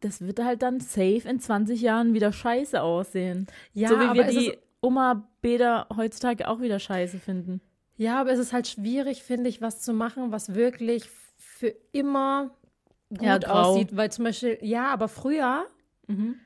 [0.00, 3.46] das wird halt dann safe in 20 Jahren wieder scheiße aussehen.
[3.72, 7.60] Ja, so wie wir die Oma-Bäder heutzutage auch wieder scheiße finden.
[7.96, 12.50] Ja, aber es ist halt schwierig, finde ich, was zu machen, was wirklich für immer
[13.08, 13.96] gut ja, aussieht.
[13.96, 15.66] Weil zum Beispiel, ja, aber früher,
[16.06, 16.36] mhm.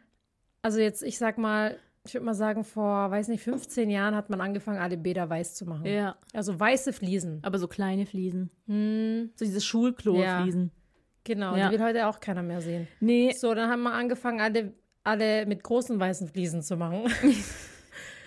[0.62, 4.30] also jetzt, ich sag mal, ich würde mal sagen, vor, weiß nicht, 15 Jahren hat
[4.30, 5.87] man angefangen, alle Bäder weiß zu machen.
[5.87, 6.16] Ja.
[6.33, 7.40] Also weiße Fliesen.
[7.42, 8.50] Aber so kleine Fliesen.
[8.66, 9.30] Hm.
[9.37, 10.64] So diese Schulklo-Fliesen.
[10.64, 10.83] Ja.
[11.24, 11.68] Genau, ja.
[11.68, 12.88] die will heute auch keiner mehr sehen.
[12.98, 13.33] Nee.
[13.33, 14.72] So, dann haben wir angefangen, alle,
[15.04, 17.04] alle mit großen weißen Fliesen zu machen.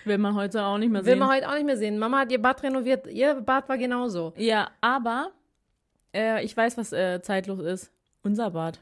[0.06, 1.12] Will man heute auch nicht mehr sehen.
[1.12, 1.98] Will man heute auch nicht mehr sehen.
[1.98, 3.06] Mama hat ihr Bad renoviert.
[3.08, 4.32] Ihr Bad war genauso.
[4.36, 5.32] Ja, aber
[6.14, 7.92] äh, ich weiß, was äh, zeitlos ist.
[8.22, 8.80] Unser Bad.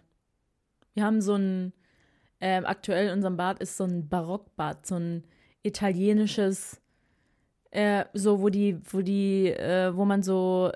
[0.92, 1.72] Wir haben so ein,
[2.40, 5.24] äh, aktuell in unserem Bad ist so ein Barockbad, so ein
[5.62, 6.80] italienisches,
[7.70, 10.70] äh, so wo die, wo die, äh, wo man so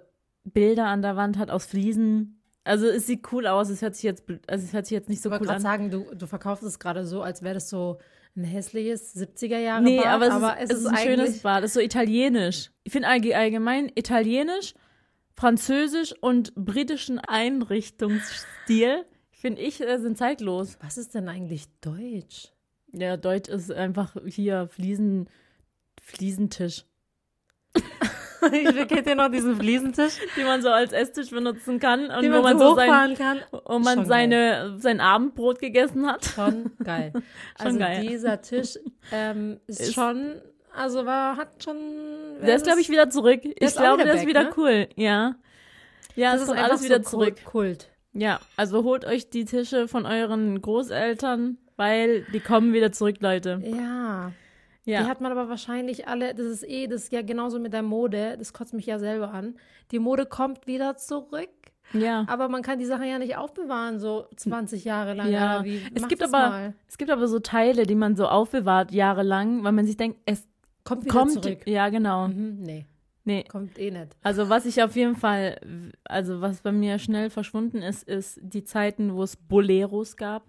[0.44, 2.40] Bilder an der Wand hat aus Fliesen.
[2.64, 5.22] Also es sieht cool aus, es hört sich jetzt, also es hört sich jetzt nicht
[5.22, 5.56] so ich cool an.
[5.56, 7.98] Ich sagen, du, du verkaufst es gerade so, als wäre das so
[8.36, 11.64] ein hässliches 70er Jahre Nee, Bad, aber es, aber ist, es ist ein schönes Bad,
[11.64, 12.70] es ist so italienisch.
[12.84, 14.74] Ich finde allgemein italienisch,
[15.34, 20.78] französisch und britischen Einrichtungsstil, finde ich, äh, sind zeitlos.
[20.80, 22.52] Was ist denn eigentlich Deutsch?
[22.92, 25.28] Ja, Deutsch ist einfach hier Fliesen,
[26.00, 26.84] Fliesentisch.
[28.40, 32.42] kennt ihr noch diesen Fliesentisch, den man so als Esstisch benutzen kann und den wo
[32.42, 33.40] man, so so sein, kann.
[33.66, 36.24] wo man seine, sein Abendbrot gegessen hat.
[36.24, 37.12] Schon geil.
[37.58, 38.06] Schon also geil.
[38.06, 38.78] dieser Tisch
[39.12, 40.36] ähm, ist, Ist- schon,
[40.74, 41.76] also war, hat schon.
[42.42, 43.40] Der ist, glaube ich, wieder zurück.
[43.44, 44.50] Ich glaube, wieder der ist wieder ne?
[44.56, 44.88] cool.
[44.96, 45.34] Ja.
[46.14, 47.44] Ja, das es ist alles wieder so zurück.
[47.44, 47.90] Kult.
[48.12, 53.62] Ja, also holt euch die Tische von euren Großeltern, weil die kommen wieder zurück, Leute.
[53.64, 54.32] Ja.
[54.88, 55.02] Ja.
[55.02, 57.82] Die hat man aber wahrscheinlich alle, das ist eh, das ist ja genauso mit der
[57.82, 59.54] Mode, das kotzt mich ja selber an.
[59.90, 61.50] Die Mode kommt wieder zurück,
[61.92, 62.24] ja.
[62.26, 65.30] aber man kann die Sachen ja nicht aufbewahren, so 20 Jahre lang.
[65.30, 65.62] Ja.
[65.62, 66.74] Wie, Es gibt aber mal.
[66.88, 70.48] es gibt aber so Teile, die man so aufbewahrt jahrelang, weil man sich denkt, es
[70.84, 71.32] Kommt wieder kommt.
[71.44, 71.66] zurück.
[71.66, 72.28] Ja, genau.
[72.28, 72.86] Mhm, nee,
[73.24, 73.44] Nee.
[73.44, 74.16] kommt eh nicht.
[74.22, 75.60] Also was ich auf jeden Fall,
[76.04, 80.44] also was bei mir schnell verschwunden ist, ist die Zeiten, wo es Boleros gab.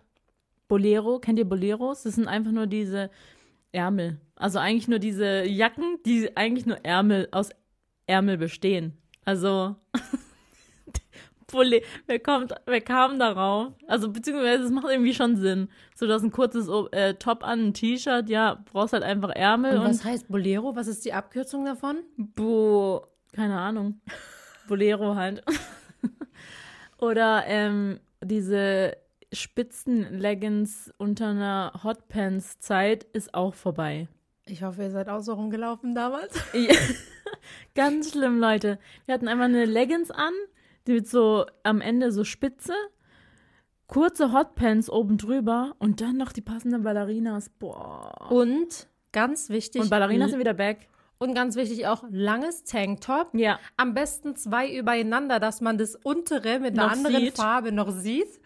[0.69, 2.03] Bolero, kennt ihr Boleros?
[2.03, 3.09] Das sind einfach nur diese
[3.71, 4.19] Ärmel.
[4.35, 7.49] Also eigentlich nur diese Jacken, die eigentlich nur Ärmel aus
[8.07, 8.97] Ärmel bestehen.
[9.25, 9.75] Also
[11.51, 13.73] Bole wer kommt, wer kam darauf?
[13.87, 15.69] Also beziehungsweise es macht irgendwie schon Sinn.
[15.95, 19.73] So du hast ein kurzes äh, Top an, ein T-Shirt, ja, brauchst halt einfach Ärmel
[19.73, 20.75] Und und, was heißt Bolero?
[20.75, 21.97] Was ist die Abkürzung davon?
[22.17, 24.01] Bo, keine Ahnung.
[24.67, 25.43] Bolero halt.
[26.97, 28.95] Oder ähm, diese
[29.31, 34.07] Spitzen-Leggings unter einer Hotpants-Zeit ist auch vorbei.
[34.45, 36.33] Ich hoffe, ihr seid auch so rumgelaufen damals.
[36.53, 36.75] Ja.
[37.75, 38.79] Ganz schlimm, Leute.
[39.05, 40.33] Wir hatten einmal eine Leggings an,
[40.87, 42.73] die mit so am Ende so spitze,
[43.85, 47.49] kurze Hotpants oben drüber und dann noch die passenden Ballerinas.
[47.49, 48.31] Boah.
[48.31, 49.81] Und ganz wichtig.
[49.81, 50.87] Und Ballerinas sind wieder back.
[51.19, 53.29] Und ganz wichtig auch langes Tanktop.
[53.33, 53.59] Ja.
[53.77, 57.35] Am besten zwei übereinander, dass man das untere mit einer anderen sieht.
[57.35, 58.39] Farbe noch sieht.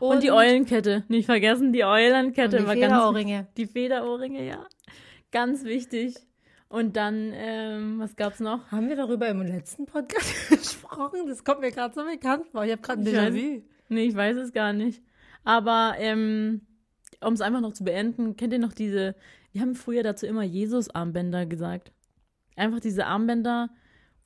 [0.00, 1.04] Und, die Eulenkette.
[1.08, 3.46] Nicht vergessen, die Eulenkette Und die war ganz Federohrringe.
[3.56, 4.66] Die Federohrringe, ja.
[5.32, 6.14] Ganz wichtig.
[6.68, 8.70] Und dann, ähm, was gab's noch?
[8.72, 11.26] Haben wir darüber im letzten Podcast gesprochen?
[11.28, 12.64] Das kommt mir gerade so bekannt vor.
[12.64, 13.62] Ich habe gerade ein Ich weiß- Déjà-vu.
[13.90, 15.02] Nee, ich weiß es gar nicht.
[15.44, 16.62] Aber, ähm,
[17.20, 19.14] um es einfach noch zu beenden, kennt ihr noch diese,
[19.52, 21.92] wir haben früher dazu immer Jesus-Armbänder gesagt.
[22.56, 23.70] Einfach diese Armbänder,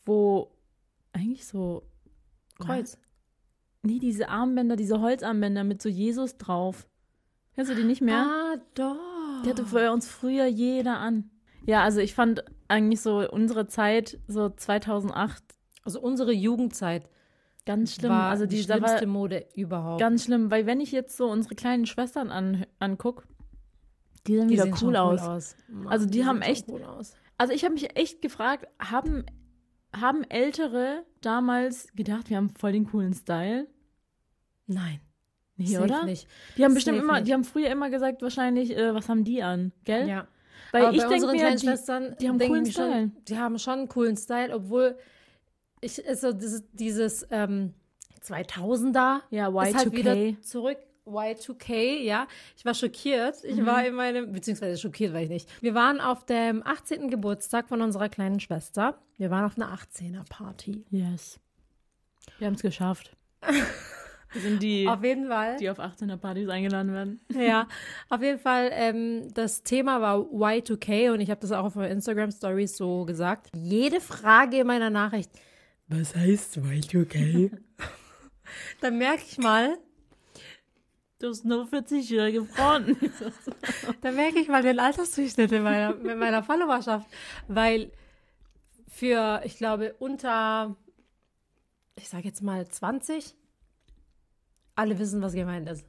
[0.06, 0.50] wo
[1.12, 1.82] eigentlich so.
[2.59, 2.98] Kreuz.
[3.83, 6.89] Nee, diese Armbänder, diese Holzarmbänder mit so Jesus drauf.
[7.55, 8.16] Kennst du die nicht mehr?
[8.29, 9.43] Ah, doch.
[9.45, 11.31] Die hatte bei uns früher jeder an.
[11.66, 15.43] Ja, also ich fand eigentlich so unsere Zeit, so 2008,
[15.85, 17.09] Also unsere Jugendzeit
[17.66, 18.11] ganz schlimm.
[18.11, 20.01] war also die schlimmste Mode überhaupt.
[20.01, 23.26] ganz schlimm, weil wenn ich jetzt so unsere kleinen Schwestern an, anguck,
[24.26, 25.57] die sehen Die wieder sehen cool schon aus.
[25.68, 27.14] Mann, Also die haben echt- Cool aus.
[27.39, 29.24] Also ich habe mich echt gefragt, haben,
[30.01, 33.66] haben Ältere damals gedacht, wir haben voll den coolen Style?
[34.66, 35.01] Nein.
[35.57, 36.05] Nee, safe oder?
[36.05, 36.28] Nicht.
[36.57, 37.28] Die haben bestimmt Safe immer, nicht.
[37.28, 40.09] die haben früher immer gesagt, wahrscheinlich, äh, was haben die an, gell?
[40.09, 40.28] Ja.
[40.70, 42.92] Weil Aber ich bei denke unseren mir, kleinen die, Schwestern die haben coolen Style.
[42.92, 44.96] Schon, die haben schon einen coolen Style, obwohl
[45.80, 47.74] ich ist so dieses, dieses ähm,
[48.22, 49.92] 2000er ja, ist halt Y2K.
[49.92, 50.78] wieder zurück.
[51.09, 52.26] Y2K, ja.
[52.56, 53.36] Ich war schockiert.
[53.44, 53.66] Ich Mhm.
[53.66, 55.48] war in meinem, beziehungsweise schockiert war ich nicht.
[55.62, 57.11] Wir waren auf dem 18.
[57.11, 58.98] Geburtstag von unserer kleinen Schwester.
[59.16, 60.84] Wir waren auf einer 18er-Party.
[60.90, 61.40] yes.
[62.38, 63.16] Wir haben es geschafft.
[64.30, 65.56] Wir sind die, Auf jeden Fall.
[65.56, 67.20] die auf 18er Partys eingeladen werden.
[67.34, 67.66] Ja,
[68.11, 71.92] auf jeden Fall, ähm, das Thema war Y2K und ich habe das auch auf meinen
[71.92, 73.48] Instagram Stories so gesagt.
[73.56, 75.30] Jede Frage in meiner Nachricht,
[75.88, 77.52] was heißt Y2K?
[78.82, 79.78] Dann merke ich mal,
[81.18, 82.96] Du hast nur 40-jährige Frauen.
[84.02, 87.08] dann merke ich mal den Altersdurchschnitt in meiner, in meiner Followerschaft,
[87.48, 87.90] weil
[88.86, 90.76] für, ich glaube, unter,
[91.96, 93.34] ich sage jetzt mal 20,
[94.76, 95.84] alle wissen, was gemeint ist.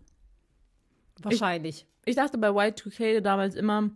[1.21, 1.85] Wahrscheinlich.
[2.05, 3.91] ich dachte bei Y2K damals immer,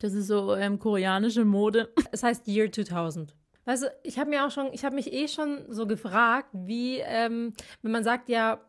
[0.00, 1.92] das ist so ähm, koreanische Mode.
[2.10, 3.36] Es heißt Year 2000.
[3.66, 6.98] Weißt du, ich habe mir auch schon, ich habe mich eh schon so gefragt, wie,
[6.98, 8.60] ähm, wenn man sagt ja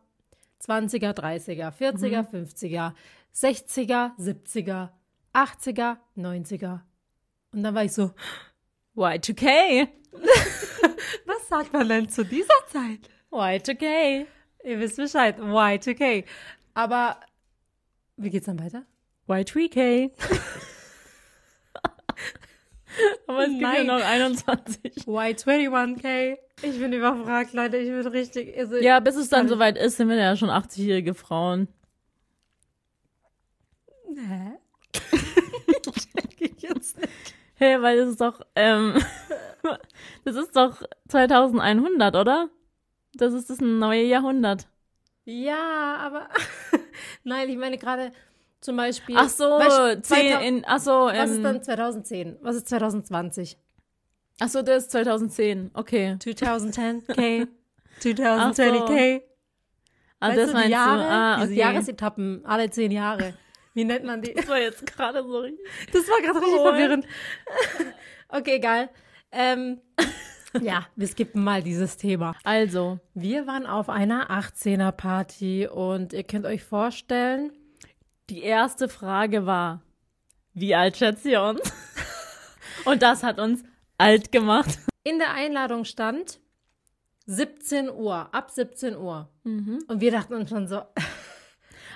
[0.66, 2.94] 20er, 30er, 40er, 50er,
[3.34, 4.90] 60er, 70er,
[5.34, 6.80] 80er, 90er.
[7.52, 8.12] Und dann war ich so,
[8.96, 9.88] Y2K.
[11.26, 13.08] was sagt man denn zu dieser Zeit?
[13.30, 14.26] Y2K.
[14.64, 16.24] Ihr wisst Bescheid, Y2K.
[16.74, 17.18] Aber
[18.16, 18.84] wie geht's dann weiter?
[19.28, 20.10] Y3K.
[23.26, 25.06] Aber es gibt ja noch 21.
[25.06, 26.38] Y21K.
[26.62, 27.78] Ich bin überfragt, Leute.
[27.78, 28.56] Ich bin richtig.
[28.56, 31.68] Also ja, bis es dann soweit ist, sind wir ja schon 80-jährige Frauen.
[34.14, 34.58] Hä?
[36.38, 37.12] ich jetzt nicht.
[37.54, 38.94] Hey, weil das ist doch, ähm,
[40.24, 42.50] das ist doch 2100, oder?
[43.14, 44.66] Das ist das neue Jahrhundert.
[45.24, 46.28] Ja, aber
[47.24, 48.12] nein, ich meine gerade
[48.62, 49.16] zum Beispiel.
[49.18, 52.38] Ach so, weißt, 10 in, ach so, Was ist dann 2010?
[52.40, 53.58] Was ist 2020?
[54.40, 55.72] Ach so, das ist 2010.
[55.74, 56.16] Okay.
[56.18, 57.48] 2010K.
[58.00, 59.22] 2020K.
[60.24, 61.08] Ah, weißt das du, die Jahre, du?
[61.08, 61.42] Ah, okay.
[61.48, 63.34] Diese Jahresetappen, alle zehn Jahre.
[63.74, 64.32] Wie nennt man die?
[64.34, 65.66] Das war jetzt gerade so richtig.
[65.92, 67.06] Das war gerade richtig verwirrend.
[68.28, 68.88] okay, egal.
[69.32, 69.80] Ähm,
[70.60, 72.36] ja, wir skippen mal dieses Thema.
[72.44, 77.50] Also, wir waren auf einer 18er Party und ihr könnt euch vorstellen,
[78.32, 79.82] die erste Frage war,
[80.54, 81.60] wie alt schätzt ihr uns?
[82.86, 83.62] und das hat uns
[83.98, 84.78] alt gemacht.
[85.04, 86.40] In der Einladung stand
[87.26, 89.28] 17 Uhr, ab 17 Uhr.
[89.44, 89.84] Mhm.
[89.86, 90.80] Und wir dachten uns schon so,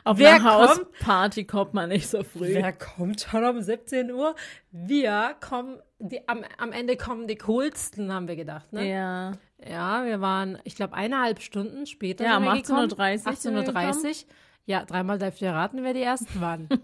[0.05, 2.53] auf wer eine Hausparty kommt man nicht so früh.
[2.53, 4.34] Wer kommt schon um 17 Uhr?
[4.70, 8.87] Wir kommen, die, am, am Ende kommen die coolsten, haben wir gedacht, ne?
[8.91, 9.32] Ja.
[9.66, 12.24] Ja, wir waren, ich glaube, eineinhalb Stunden später.
[12.24, 13.32] Ja, um 18.30 Uhr.
[13.32, 14.28] 18.30 Uhr.
[14.67, 16.69] Ja, dreimal darf ihr raten, wer die ersten waren.
[16.71, 16.79] ich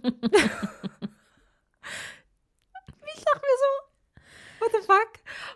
[3.24, 4.20] dachte mir so,
[4.60, 5.12] what the fuck?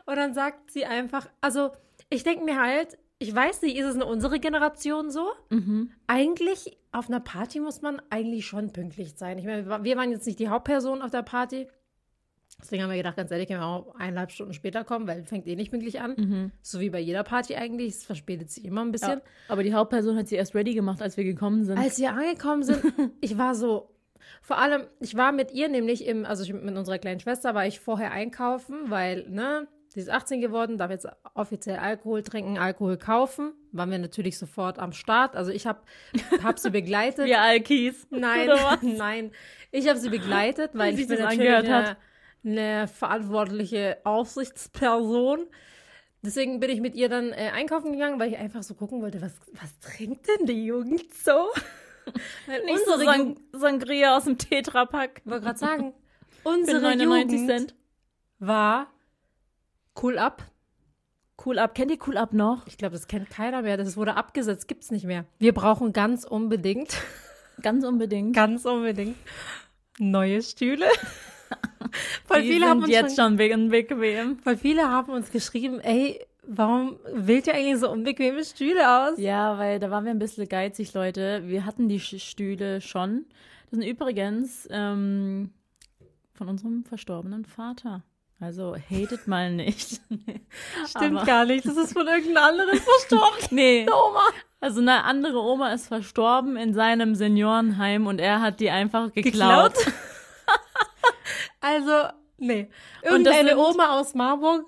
[0.07, 1.71] Und dann sagt sie einfach, also
[2.11, 5.33] ich denke mir halt, ich weiß nicht, ist es in unserer Generation so?
[5.51, 5.93] Mhm.
[6.07, 9.39] Eigentlich auf einer Party muss man eigentlich schon pünktlich sein.
[9.39, 11.69] Ich meine, wir waren jetzt nicht die Hauptperson auf der Party.
[12.61, 15.47] Deswegen haben wir gedacht, ganz ehrlich, können wir auch eineinhalb Stunden später kommen, weil fängt
[15.47, 16.15] eh nicht pünktlich an.
[16.17, 16.53] Mhm.
[16.63, 17.95] So wie bei jeder Party eigentlich.
[17.95, 19.19] Es verspätet sich immer ein bisschen.
[19.19, 21.79] Ja, aber die Hauptperson hat sie erst ready gemacht, als wir gekommen sind.
[21.79, 22.83] Als wir angekommen sind,
[23.21, 23.91] ich war so.
[24.43, 27.67] Vor allem, ich war mit ihr nämlich im, also ich, mit unserer kleinen Schwester war
[27.67, 32.99] ich vorher einkaufen, weil, ne, Sie ist 18 geworden, darf jetzt offiziell Alkohol trinken, Alkohol
[32.99, 33.55] kaufen.
[33.73, 35.35] Waren wir natürlich sofort am Start.
[35.35, 35.81] Also ich habe
[36.45, 37.25] hab sie begleitet.
[37.27, 38.07] Wir Alkis.
[38.11, 38.51] Nein,
[38.83, 39.31] nein.
[39.71, 41.97] Ich habe sie begleitet, weil ich bin natürlich eine,
[42.45, 45.47] eine, verantwortliche Aufsichtsperson.
[46.23, 49.21] Deswegen bin ich mit ihr dann äh, einkaufen gegangen, weil ich einfach so gucken wollte,
[49.21, 51.49] was, was trinkt denn die Jugend so?
[52.65, 55.23] Nicht so Sang Sangria aus dem Tetrapack.
[55.25, 55.95] Ich wollte gerade sagen,
[56.45, 57.75] unsere Jugend Cent.
[58.39, 58.89] war
[60.01, 60.43] Cool Up.
[61.45, 61.75] Cool Up.
[61.75, 62.67] Kennt ihr Cool Up noch?
[62.67, 63.77] Ich glaube, das kennt keiner mehr.
[63.77, 65.25] Das wurde abgesetzt, gibt's nicht mehr.
[65.39, 66.97] Wir brauchen ganz unbedingt.
[67.63, 68.35] Ganz unbedingt.
[68.37, 69.17] ganz unbedingt.
[69.99, 70.87] Neue Stühle.
[72.29, 74.39] weil Die viele sind haben uns jetzt schon, schon unbequem.
[74.45, 79.19] Weil viele haben uns geschrieben, ey, warum wählt ihr eigentlich so unbequeme Stühle aus?
[79.19, 81.43] Ja, weil da waren wir ein bisschen geizig, Leute.
[81.47, 83.27] Wir hatten die Stühle schon.
[83.71, 85.51] Das sind übrigens ähm,
[86.35, 88.03] von unserem verstorbenen Vater.
[88.39, 90.01] Also hatet mal nicht.
[90.87, 91.65] Stimmt Aber, gar nicht.
[91.65, 93.39] Das ist von irgendeiner anderen verstorben.
[93.51, 93.87] nee.
[93.89, 94.29] Oma.
[94.61, 99.75] Also eine andere Oma ist verstorben in seinem Seniorenheim und er hat die einfach geklaut.
[99.75, 99.95] geklaut?
[101.61, 102.69] Also, nee.
[103.03, 104.67] Irgendeine sind, Oma aus Marburg,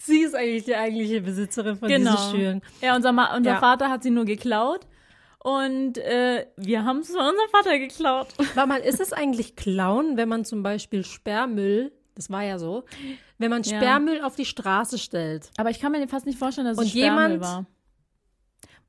[0.00, 2.12] sie ist eigentlich die eigentliche Besitzerin von genau.
[2.12, 2.62] diesen Stühlen.
[2.80, 3.60] Ja, unser, Ma unser ja.
[3.60, 4.86] Vater hat sie nur geklaut.
[5.40, 8.28] Und äh, wir haben es von unserem Vater geklaut.
[8.54, 12.84] War mal, ist es eigentlich klauen, wenn man zum Beispiel Sperrmüll das war ja so.
[13.38, 14.26] Wenn man Sperrmüll ja.
[14.26, 15.50] auf die Straße stellt.
[15.56, 17.66] Aber ich kann mir fast nicht vorstellen, dass es Sperrmüll jemand, war.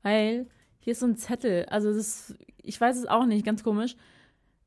[0.02, 0.48] Weil
[0.80, 1.64] hier ist so ein Zettel.
[1.66, 3.94] Also das, ich weiß es auch nicht, ganz komisch.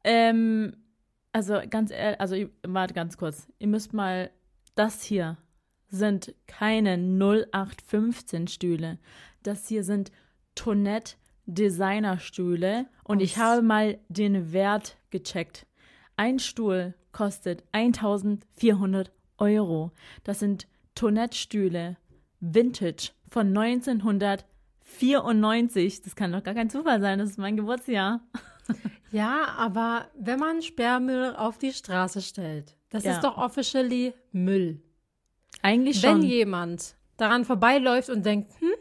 [0.06, 0.78] Ähm,
[1.34, 3.50] also ganz ehrlich, also warte ganz kurz.
[3.60, 4.32] Ihr müsst mal,
[4.76, 5.38] das hier
[5.90, 9.00] sind keine 0815 Stühle.
[9.44, 10.12] Das hier sind
[10.56, 11.16] Tonette
[11.46, 15.68] Designerstühle und ich habe mal den Wert gecheckt.
[16.16, 19.92] Ein Stuhl kostet 1400 Euro.
[20.24, 21.98] Das sind Tonettstühle
[22.40, 26.02] Vintage von 1994.
[26.02, 28.22] Das kann doch gar kein Zufall sein, das ist mein Geburtsjahr.
[29.14, 33.12] Ja, aber wenn man Sperrmüll auf die Straße stellt, das ja.
[33.12, 34.82] ist doch officially Müll.
[35.62, 36.24] Eigentlich schon.
[36.24, 38.72] Wenn jemand daran vorbeiläuft und denkt, hm,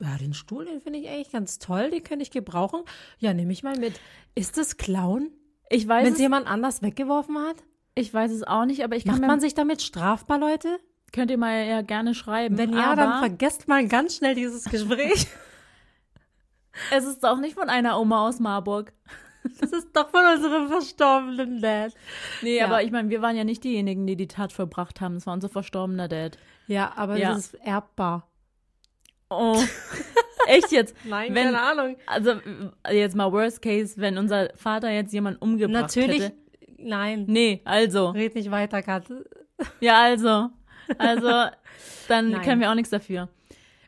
[0.00, 2.80] ja, den Stuhl, den finde ich eigentlich ganz toll, den könnte ich gebrauchen.
[3.18, 4.00] Ja, nehme ich mal mit.
[4.34, 5.30] Ist das Klauen?
[5.70, 7.56] Ich weiß Wenn es jemand anders weggeworfen hat?
[7.94, 10.80] Ich weiß es auch nicht, aber ich kann Macht man sich damit strafbar, Leute?
[11.12, 12.58] Könnt ihr mal ja gerne schreiben.
[12.58, 15.28] Wenn ja, dann vergesst mal ganz schnell dieses Gespräch.
[16.90, 18.92] es ist doch nicht von einer Oma aus Marburg.
[19.60, 21.92] Das ist doch von unserem verstorbenen Dad.
[22.42, 22.66] Nee, ja.
[22.66, 25.16] aber ich meine, wir waren ja nicht diejenigen, die die Tat vollbracht haben.
[25.16, 26.38] Es war unser verstorbener Dad.
[26.68, 27.30] Ja, aber ja.
[27.30, 28.28] das ist erbbar.
[29.28, 29.60] Oh.
[30.46, 30.94] Echt jetzt?
[31.04, 31.96] Nein, wenn, keine Ahnung.
[32.06, 32.34] Also
[32.88, 36.36] jetzt mal Worst Case, wenn unser Vater jetzt jemanden umgebracht Natürlich, hätte.
[36.78, 37.24] nein.
[37.26, 38.10] Nee, also.
[38.10, 39.06] Red nicht weiter, Kat.
[39.80, 40.50] Ja, also.
[40.98, 41.28] Also,
[42.08, 42.42] dann Nein.
[42.42, 43.28] können wir auch nichts dafür.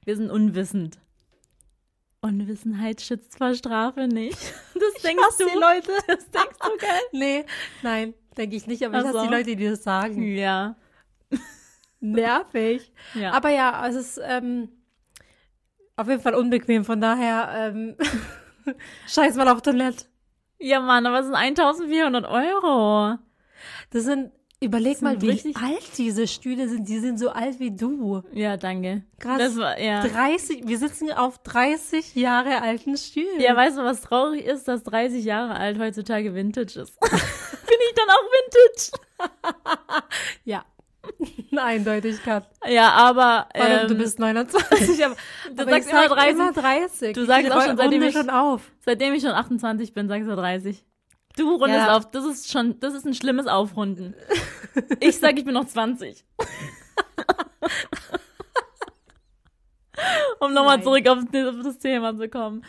[0.04, 0.98] Wir sind unwissend.
[2.24, 4.38] Unwissenheit schützt vor Strafe nicht.
[4.74, 5.44] Das denkst du.
[5.58, 5.92] Leute.
[6.06, 6.88] Das denkst du, gell?
[7.12, 7.44] Nee,
[7.82, 10.22] nein, denke ich nicht, aber ich hasse die Leute, die das sagen.
[10.22, 10.76] Ja.
[12.00, 12.92] Nervig.
[13.14, 13.32] Ja.
[13.32, 14.68] Aber ja, es ist ähm,
[15.96, 17.96] auf jeden Fall unbequem, von daher ähm,
[19.06, 20.06] scheiß mal auf Toilette.
[20.58, 23.18] Ja, Mann, aber es sind 1400 Euro.
[23.90, 26.88] Das sind Überleg mal, wie alt diese Stühle sind.
[26.88, 28.22] Die sind so alt wie du.
[28.32, 29.02] Ja, danke.
[29.18, 29.38] Krass.
[29.38, 30.06] Das war, ja.
[30.06, 33.40] 30, wir sitzen auf 30 Jahre alten Stühlen.
[33.40, 36.98] Ja, weißt du, was traurig ist, dass 30 Jahre alt heutzutage Vintage ist.
[37.00, 40.04] Bin ich dann auch Vintage?
[40.44, 40.64] ja.
[41.56, 42.44] Eindeutigkeit.
[42.66, 43.48] Ja, aber.
[43.54, 45.16] Ähm, du bist 29, aber,
[45.54, 46.30] du aber sagst immer 30.
[46.30, 47.12] immer 30.
[47.14, 48.72] Du sagst auch schon, seitdem ich, schon auf.
[48.80, 50.84] seitdem ich schon 28 bin, sagst du 30.
[51.36, 51.96] Du rundest ja.
[51.96, 52.10] auf.
[52.10, 54.14] Das ist schon, das ist ein schlimmes Aufrunden.
[55.00, 56.24] Ich sag, ich bin noch 20.
[60.40, 62.64] um nochmal zurück auf, auf, das Thema zu kommen.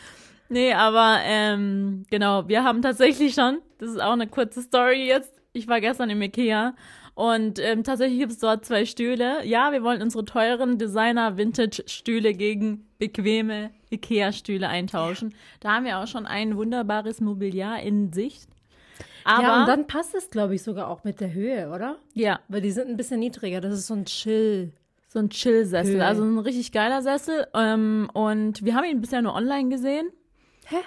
[0.50, 5.42] Nee, aber ähm, genau, wir haben tatsächlich schon, das ist auch eine kurze Story jetzt.
[5.54, 6.76] Ich war gestern im Ikea
[7.16, 9.46] und ähm, tatsächlich gibt es dort zwei Stühle.
[9.46, 15.34] Ja, wir wollen unsere teuren Designer-Vintage-Stühle gegen bequeme Ikea-Stühle eintauschen.
[15.62, 18.50] Da haben wir auch schon ein wunderbares Mobiliar in Sicht.
[19.26, 21.98] Aber, ja, und dann passt es, glaube ich, sogar auch mit der Höhe, oder?
[22.14, 22.40] Ja.
[22.48, 23.60] Weil die sind ein bisschen niedriger.
[23.60, 24.72] Das ist so ein Chill.
[25.10, 26.00] So ein Chill-Sessel.
[26.02, 27.48] Also ein richtig geiler Sessel.
[27.56, 30.12] Ähm, und wir haben ihn bisher nur online gesehen.
[30.68, 30.78] Hä?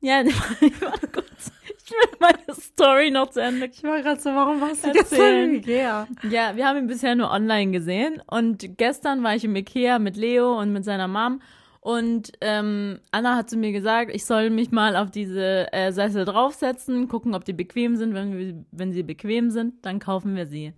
[0.00, 0.24] Ja,
[0.80, 1.52] warte kurz.
[1.84, 3.66] Ich will meine Story noch zu Ende.
[3.66, 5.50] Ich war gerade so, warum warst du erzählen?
[5.50, 6.08] im Ikea?
[6.30, 8.22] Ja, wir haben ihn bisher nur online gesehen.
[8.26, 11.42] Und gestern war ich im Ikea mit Leo und mit seiner Mom.
[11.82, 16.24] Und ähm, Anna hat zu mir gesagt, ich soll mich mal auf diese äh, Sessel
[16.24, 18.14] draufsetzen, gucken, ob die bequem sind.
[18.14, 20.74] Wenn, wir, wenn sie bequem sind, dann kaufen wir sie.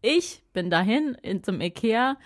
[0.00, 2.16] Ich bin dahin in, zum Ikea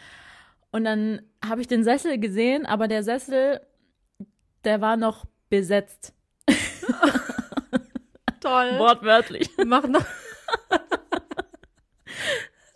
[0.71, 3.61] und dann habe ich den Sessel gesehen, aber der Sessel,
[4.63, 6.15] der war noch besetzt.
[8.41, 8.79] Toll.
[8.79, 9.51] Wortwörtlich.
[9.67, 10.07] Mach noch.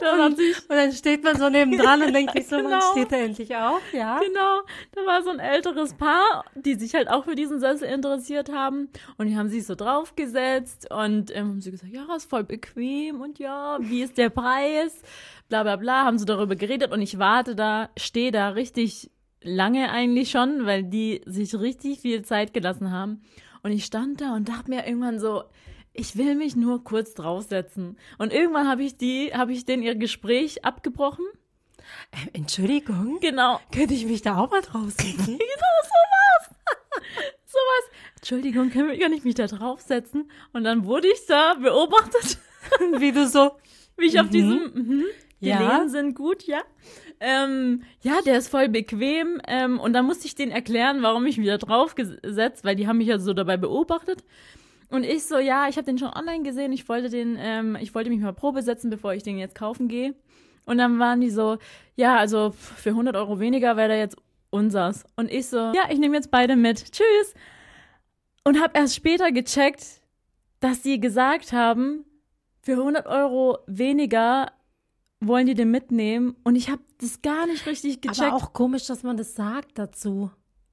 [0.00, 0.38] Und, und,
[0.68, 2.70] dann steht man so nebendran und denkt sich so, genau.
[2.70, 3.82] wann steht er endlich auf?
[3.92, 4.20] Ja.
[4.20, 4.60] Genau.
[4.92, 8.90] Da war so ein älteres Paar, die sich halt auch für diesen Sessel interessiert haben.
[9.16, 13.20] Und die haben sich so draufgesetzt und ähm, haben sie gesagt, ja, ist voll bequem
[13.20, 15.02] und ja, wie ist der Preis?
[15.48, 19.10] Bla bla bla, haben sie darüber geredet und ich warte da, stehe da richtig
[19.42, 23.22] lange eigentlich schon, weil die sich richtig viel Zeit gelassen haben.
[23.62, 25.42] Und ich stand da und dachte mir irgendwann so,
[25.98, 27.98] ich will mich nur kurz draufsetzen.
[28.18, 31.24] Und irgendwann habe ich die, habe ich denen ihr Gespräch abgebrochen.
[32.12, 33.18] Ähm, Entschuldigung?
[33.20, 33.60] Genau.
[33.74, 35.16] Könnte ich mich da auch mal draufsetzen?
[35.26, 35.38] genau,
[35.82, 36.56] sowas.
[37.46, 37.98] sowas.
[38.16, 40.30] Entschuldigung, kann ich mich da draufsetzen?
[40.52, 42.38] Und dann wurde ich da beobachtet.
[42.98, 43.52] Wie du so.
[43.96, 44.20] Wie ich mhm.
[44.20, 45.04] auf diesem, mhm,
[45.40, 45.58] die ja.
[45.58, 46.60] Lehnen sind gut, ja.
[47.18, 49.40] Ähm, ja, der ist voll bequem.
[49.48, 52.98] Ähm, und dann musste ich denen erklären, warum ich mich da draufgesetzt, weil die haben
[52.98, 54.22] mich ja so dabei beobachtet.
[54.90, 57.94] Und ich so, ja, ich habe den schon online gesehen, ich wollte den, ähm, ich
[57.94, 60.14] wollte mich mal Probe setzen, bevor ich den jetzt kaufen gehe.
[60.64, 61.58] Und dann waren die so,
[61.96, 64.16] ja, also für 100 Euro weniger wäre der jetzt
[64.50, 65.04] unsers.
[65.16, 66.92] Und ich so, ja, ich nehme jetzt beide mit.
[66.92, 67.34] Tschüss.
[68.44, 70.00] Und habe erst später gecheckt,
[70.60, 72.04] dass sie gesagt haben,
[72.62, 74.52] für 100 Euro weniger
[75.20, 76.36] wollen die den mitnehmen.
[76.44, 78.20] Und ich habe das gar nicht richtig gecheckt.
[78.20, 80.30] Aber auch komisch, dass man das sagt dazu.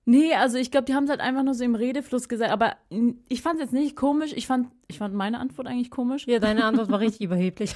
[0.07, 2.51] Nee, also ich glaube, die haben es halt einfach nur so im Redefluss gesagt.
[2.51, 2.75] Aber
[3.27, 4.33] ich fand es jetzt nicht komisch.
[4.35, 6.27] Ich fand, ich fand meine Antwort eigentlich komisch.
[6.27, 7.75] Ja, deine Antwort war richtig überheblich.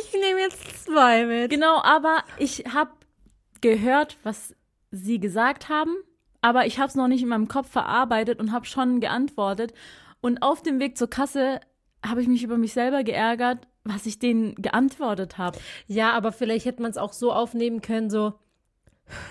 [0.00, 1.50] Ich nehme jetzt zwei mit.
[1.50, 2.90] Genau, aber ich habe
[3.62, 4.54] gehört, was
[4.90, 5.96] sie gesagt haben.
[6.42, 9.72] Aber ich habe es noch nicht in meinem Kopf verarbeitet und habe schon geantwortet.
[10.20, 11.60] Und auf dem Weg zur Kasse
[12.04, 15.58] habe ich mich über mich selber geärgert, was ich denen geantwortet habe.
[15.86, 18.34] Ja, aber vielleicht hätte man es auch so aufnehmen können, so,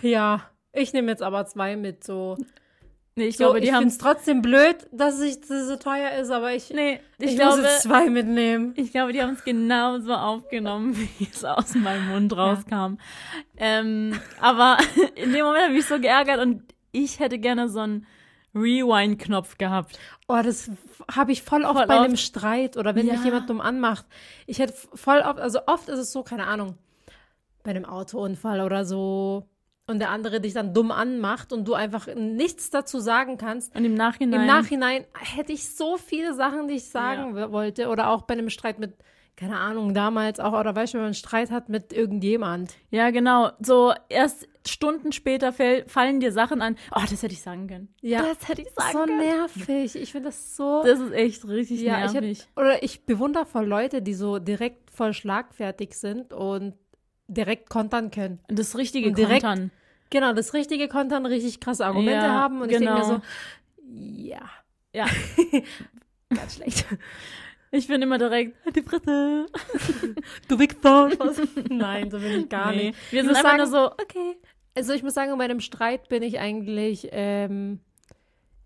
[0.02, 2.38] ja, ich nehme jetzt aber zwei mit, so.
[3.16, 6.54] Nee, ich so, glaube, die finde es trotzdem blöd, dass es so teuer ist, aber
[6.54, 8.74] ich, nee, ich, ich glaube, muss jetzt zwei mitnehmen.
[8.76, 12.74] Ich glaube, die haben es genauso aufgenommen, wie es aus meinem Mund rauskam.
[12.76, 12.98] Ja.
[13.58, 14.78] Ähm, aber
[15.16, 16.62] in dem Moment habe ich mich so geärgert und
[16.92, 18.06] ich hätte gerne so einen
[18.54, 19.98] Rewind-Knopf gehabt.
[20.28, 20.70] Oh, das
[21.12, 22.06] habe ich voll oft voll bei oft.
[22.06, 23.14] einem Streit oder wenn ja.
[23.14, 24.06] mich jemand dumm anmacht.
[24.46, 26.78] Ich hätte voll oft, also oft ist es so, keine Ahnung,
[27.64, 29.48] bei einem Autounfall oder so
[29.88, 33.76] und der andere dich dann dumm anmacht und du einfach nichts dazu sagen kannst.
[33.76, 34.42] Und im Nachhinein.
[34.42, 37.52] Im Nachhinein hätte ich so viele Sachen, die ich sagen ja.
[37.52, 37.88] wollte.
[37.88, 38.94] Oder auch bei einem Streit mit
[39.38, 42.74] keine Ahnung, damals auch, oder weißt du, wenn man einen Streit hat mit irgendjemand.
[42.90, 43.52] Ja, genau.
[43.60, 46.76] So erst Stunden später fall, fallen dir Sachen an.
[46.92, 47.88] Oh, das hätte ich sagen können.
[48.02, 48.24] Ja.
[48.24, 49.20] Das hätte ich sagen so können.
[49.20, 49.96] nervig.
[49.96, 50.82] Ich finde das so.
[50.84, 52.48] Das ist echt richtig ja, ich nervig.
[52.56, 56.74] hab, oder ich bewundere voll Leute, die so direkt voll schlagfertig sind und
[57.28, 58.40] direkt kontern können.
[58.48, 59.72] das richtige und direkt- Kontern.
[60.10, 62.62] Genau, das richtige kontern, richtig krasse Argumente Ja, haben.
[62.62, 63.16] Und ich denke mir genau.
[63.16, 63.22] so,
[63.94, 64.50] ja,
[64.94, 65.06] Ja.
[66.34, 66.86] ganz schlecht.
[67.72, 69.46] Ich bin immer direkt, die Fresse.
[70.48, 71.10] Du Wichser.
[71.70, 72.88] Nein, so bin ich gar Nee.
[72.88, 73.12] nicht.
[73.12, 74.38] Wir Ich sind einfach nur sagen- so, okay.
[74.76, 77.80] Also ich muss sagen, bei einem Streit bin ich eigentlich, ähm,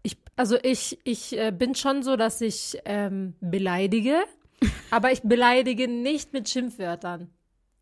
[0.03, 4.17] ich, also ich, ich äh, bin schon so, dass ich ähm, beleidige,
[4.91, 7.29] aber ich beleidige nicht mit Schimpfwörtern.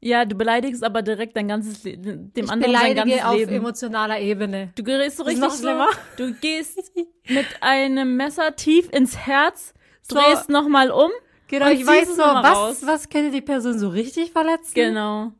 [0.01, 3.51] Ja, du beleidigst aber direkt dein ganzes Le dem ich anderen sein ganzes auf Leben.
[3.51, 4.71] emotionaler Ebene.
[4.75, 5.89] Du gehst so richtig noch schlimmer.
[6.17, 6.93] so, du gehst
[7.27, 9.73] mit einem Messer tief ins Herz,
[10.03, 10.15] So.
[10.15, 11.11] drehst nochmal um.
[11.47, 12.81] Genau, ich weiß so, was, raus.
[12.85, 14.73] was könnte die Person so richtig verletzen?
[14.73, 15.33] Genau.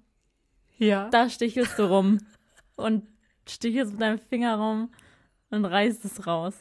[0.78, 1.07] Ja.
[1.10, 2.20] Da stichelst du rum
[2.76, 3.07] und
[3.47, 4.91] stichelst mit deinem Finger rum
[5.51, 6.53] und reißt es raus.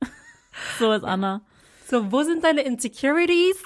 [0.78, 1.42] so ist Anna.
[1.88, 3.56] So, wo sind deine Insecurities?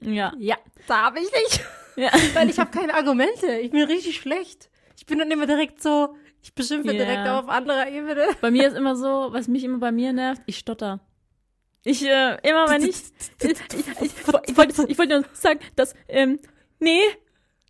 [0.00, 0.32] Ja.
[0.38, 0.56] Ja,
[0.86, 1.64] da habe ich nicht.
[1.94, 2.10] Ja.
[2.34, 3.58] Weil ich habe keine Argumente.
[3.58, 4.70] Ich bin richtig schlecht.
[4.96, 7.04] Ich bin dann immer direkt so, ich beschimpfe Ja.
[7.04, 8.28] direkt auf anderer Ebene.
[8.40, 11.00] Bei mir ist immer so, was mich immer bei mir nervt, ich stotter.
[11.84, 12.96] Ich, äh, immer wenn ich,
[13.42, 14.10] ich, ich, ich,
[14.46, 16.38] ich wollte ich wollte nur sagen, dass, ähm,
[16.78, 17.02] nee,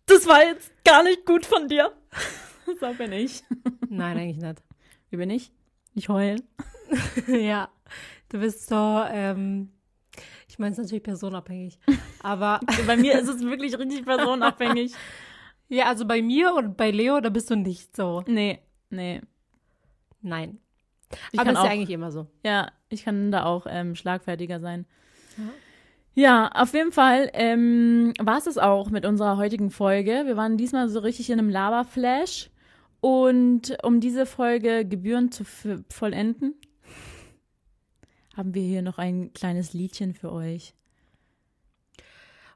[0.05, 1.91] das war jetzt gar nicht gut von dir.
[2.79, 3.43] So bin ich.
[3.89, 4.63] Nein, eigentlich nicht.
[5.09, 5.51] Wie bin ich?
[5.95, 6.37] Ich heul.
[7.27, 7.67] ja,
[8.29, 9.72] du bist so, ähm,
[10.71, 11.79] es ist natürlich personabhängig.
[12.23, 14.93] Aber Bei mir ist es wirklich richtig personenabhängig.
[15.69, 18.23] ja, also bei mir und bei Leo, da bist du nicht so.
[18.27, 18.59] Nee,
[18.89, 19.21] nee.
[20.21, 20.59] Nein.
[21.31, 22.27] Ich Aber ist auch, ja eigentlich immer so.
[22.43, 24.85] ja, ich kann da auch ähm, schlagfertiger sein.
[26.15, 30.23] Ja, auf jeden Fall ähm, war es es auch mit unserer heutigen Folge.
[30.25, 32.49] Wir waren diesmal so richtig in einem Lava-Flash.
[33.01, 35.43] Und um diese Folge gebührend zu
[35.89, 36.55] vollenden,
[38.35, 40.73] haben wir hier noch ein kleines Liedchen für euch.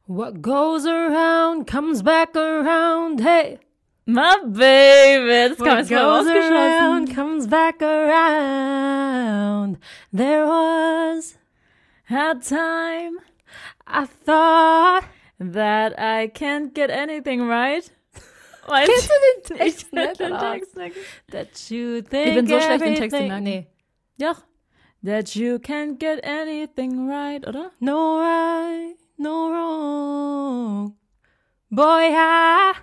[0.07, 3.59] What goes around comes back around, hey.
[4.05, 6.55] My baby, das kam jetzt mal goes rausgeschossen.
[6.55, 9.77] around comes back around.
[10.13, 11.37] There was,
[12.05, 13.17] Had time
[13.85, 15.03] I thought.
[15.39, 17.83] that I can't get anything right.
[18.67, 19.13] Kennst du
[19.57, 20.39] den ich Text kenn nicht, den?
[20.39, 20.75] Text.
[21.31, 23.43] That you think bin so schlecht in Texte everything- merken.
[23.43, 23.67] Nee.
[24.17, 24.35] Ja.
[25.03, 27.71] That you can't get anything right, oder?
[27.79, 30.95] No right, no wrong.
[31.69, 32.73] Boy, I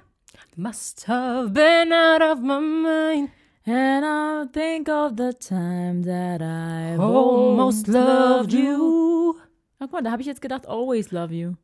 [0.57, 3.31] must have been out of my mind.
[3.67, 9.37] And I think of the time that I've Almost loved you.
[9.81, 11.55] Ah, guck mal, da habe ich jetzt gedacht, always love you.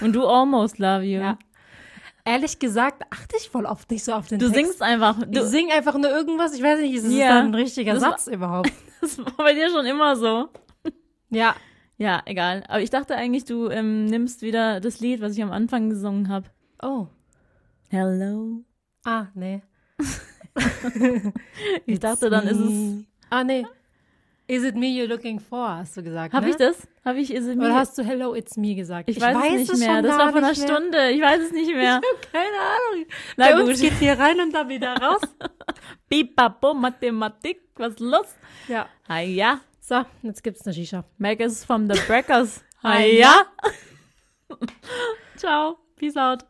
[0.00, 1.20] Und du almost love you.
[1.20, 1.38] Ja.
[2.24, 4.54] Ehrlich gesagt, achte ich voll oft nicht so auf den Du Text.
[4.64, 5.18] singst einfach.
[5.22, 6.54] Ich Du, sing einfach nur irgendwas.
[6.54, 7.28] Ich weiß nicht, ist es Ja.
[7.30, 8.72] dann ein richtiger Das Satz überhaupt?
[9.02, 10.48] Das war bei dir schon immer so.
[11.28, 11.54] Ja.
[11.98, 12.64] Ja, egal.
[12.68, 16.28] Aber ich dachte eigentlich, du ähm, nimmst wieder das Lied, was ich am Anfang gesungen
[16.28, 16.48] habe.
[16.82, 17.06] Oh.
[17.90, 18.64] Hello.
[19.04, 19.62] Ah, nee.
[21.86, 23.04] Ich dachte, dann ist es.
[23.30, 23.64] Ah, nee.
[24.52, 26.34] Is it me you're looking for, hast du gesagt.
[26.34, 26.50] Habe ne?
[26.50, 26.86] ich das?
[27.06, 27.64] Habe ich Is It Me?
[27.64, 29.08] Oder hast du Hello, it's me gesagt?
[29.08, 30.02] ich, weiß, es nicht mehr.
[30.02, 30.54] Das war vor einer mehr.
[30.54, 31.10] Stunde.
[31.10, 32.02] Ich weiß es nicht mehr.
[32.32, 33.06] Keine Ahnung.
[33.38, 33.70] Na Bei gut.
[33.70, 35.22] uns geht hier rein und da wieder raus.
[36.10, 37.62] Bipapo, Mathematik.
[37.76, 38.26] Was ist los?
[38.68, 38.90] ja.
[39.08, 39.60] Ah ja.
[39.80, 41.02] So, jetzt gibt's eine Shisha.
[41.16, 42.62] Mac is from the Breakers.
[42.82, 43.46] Ah Ah ja.
[45.36, 45.78] Ciao.
[45.96, 46.44] Peace out.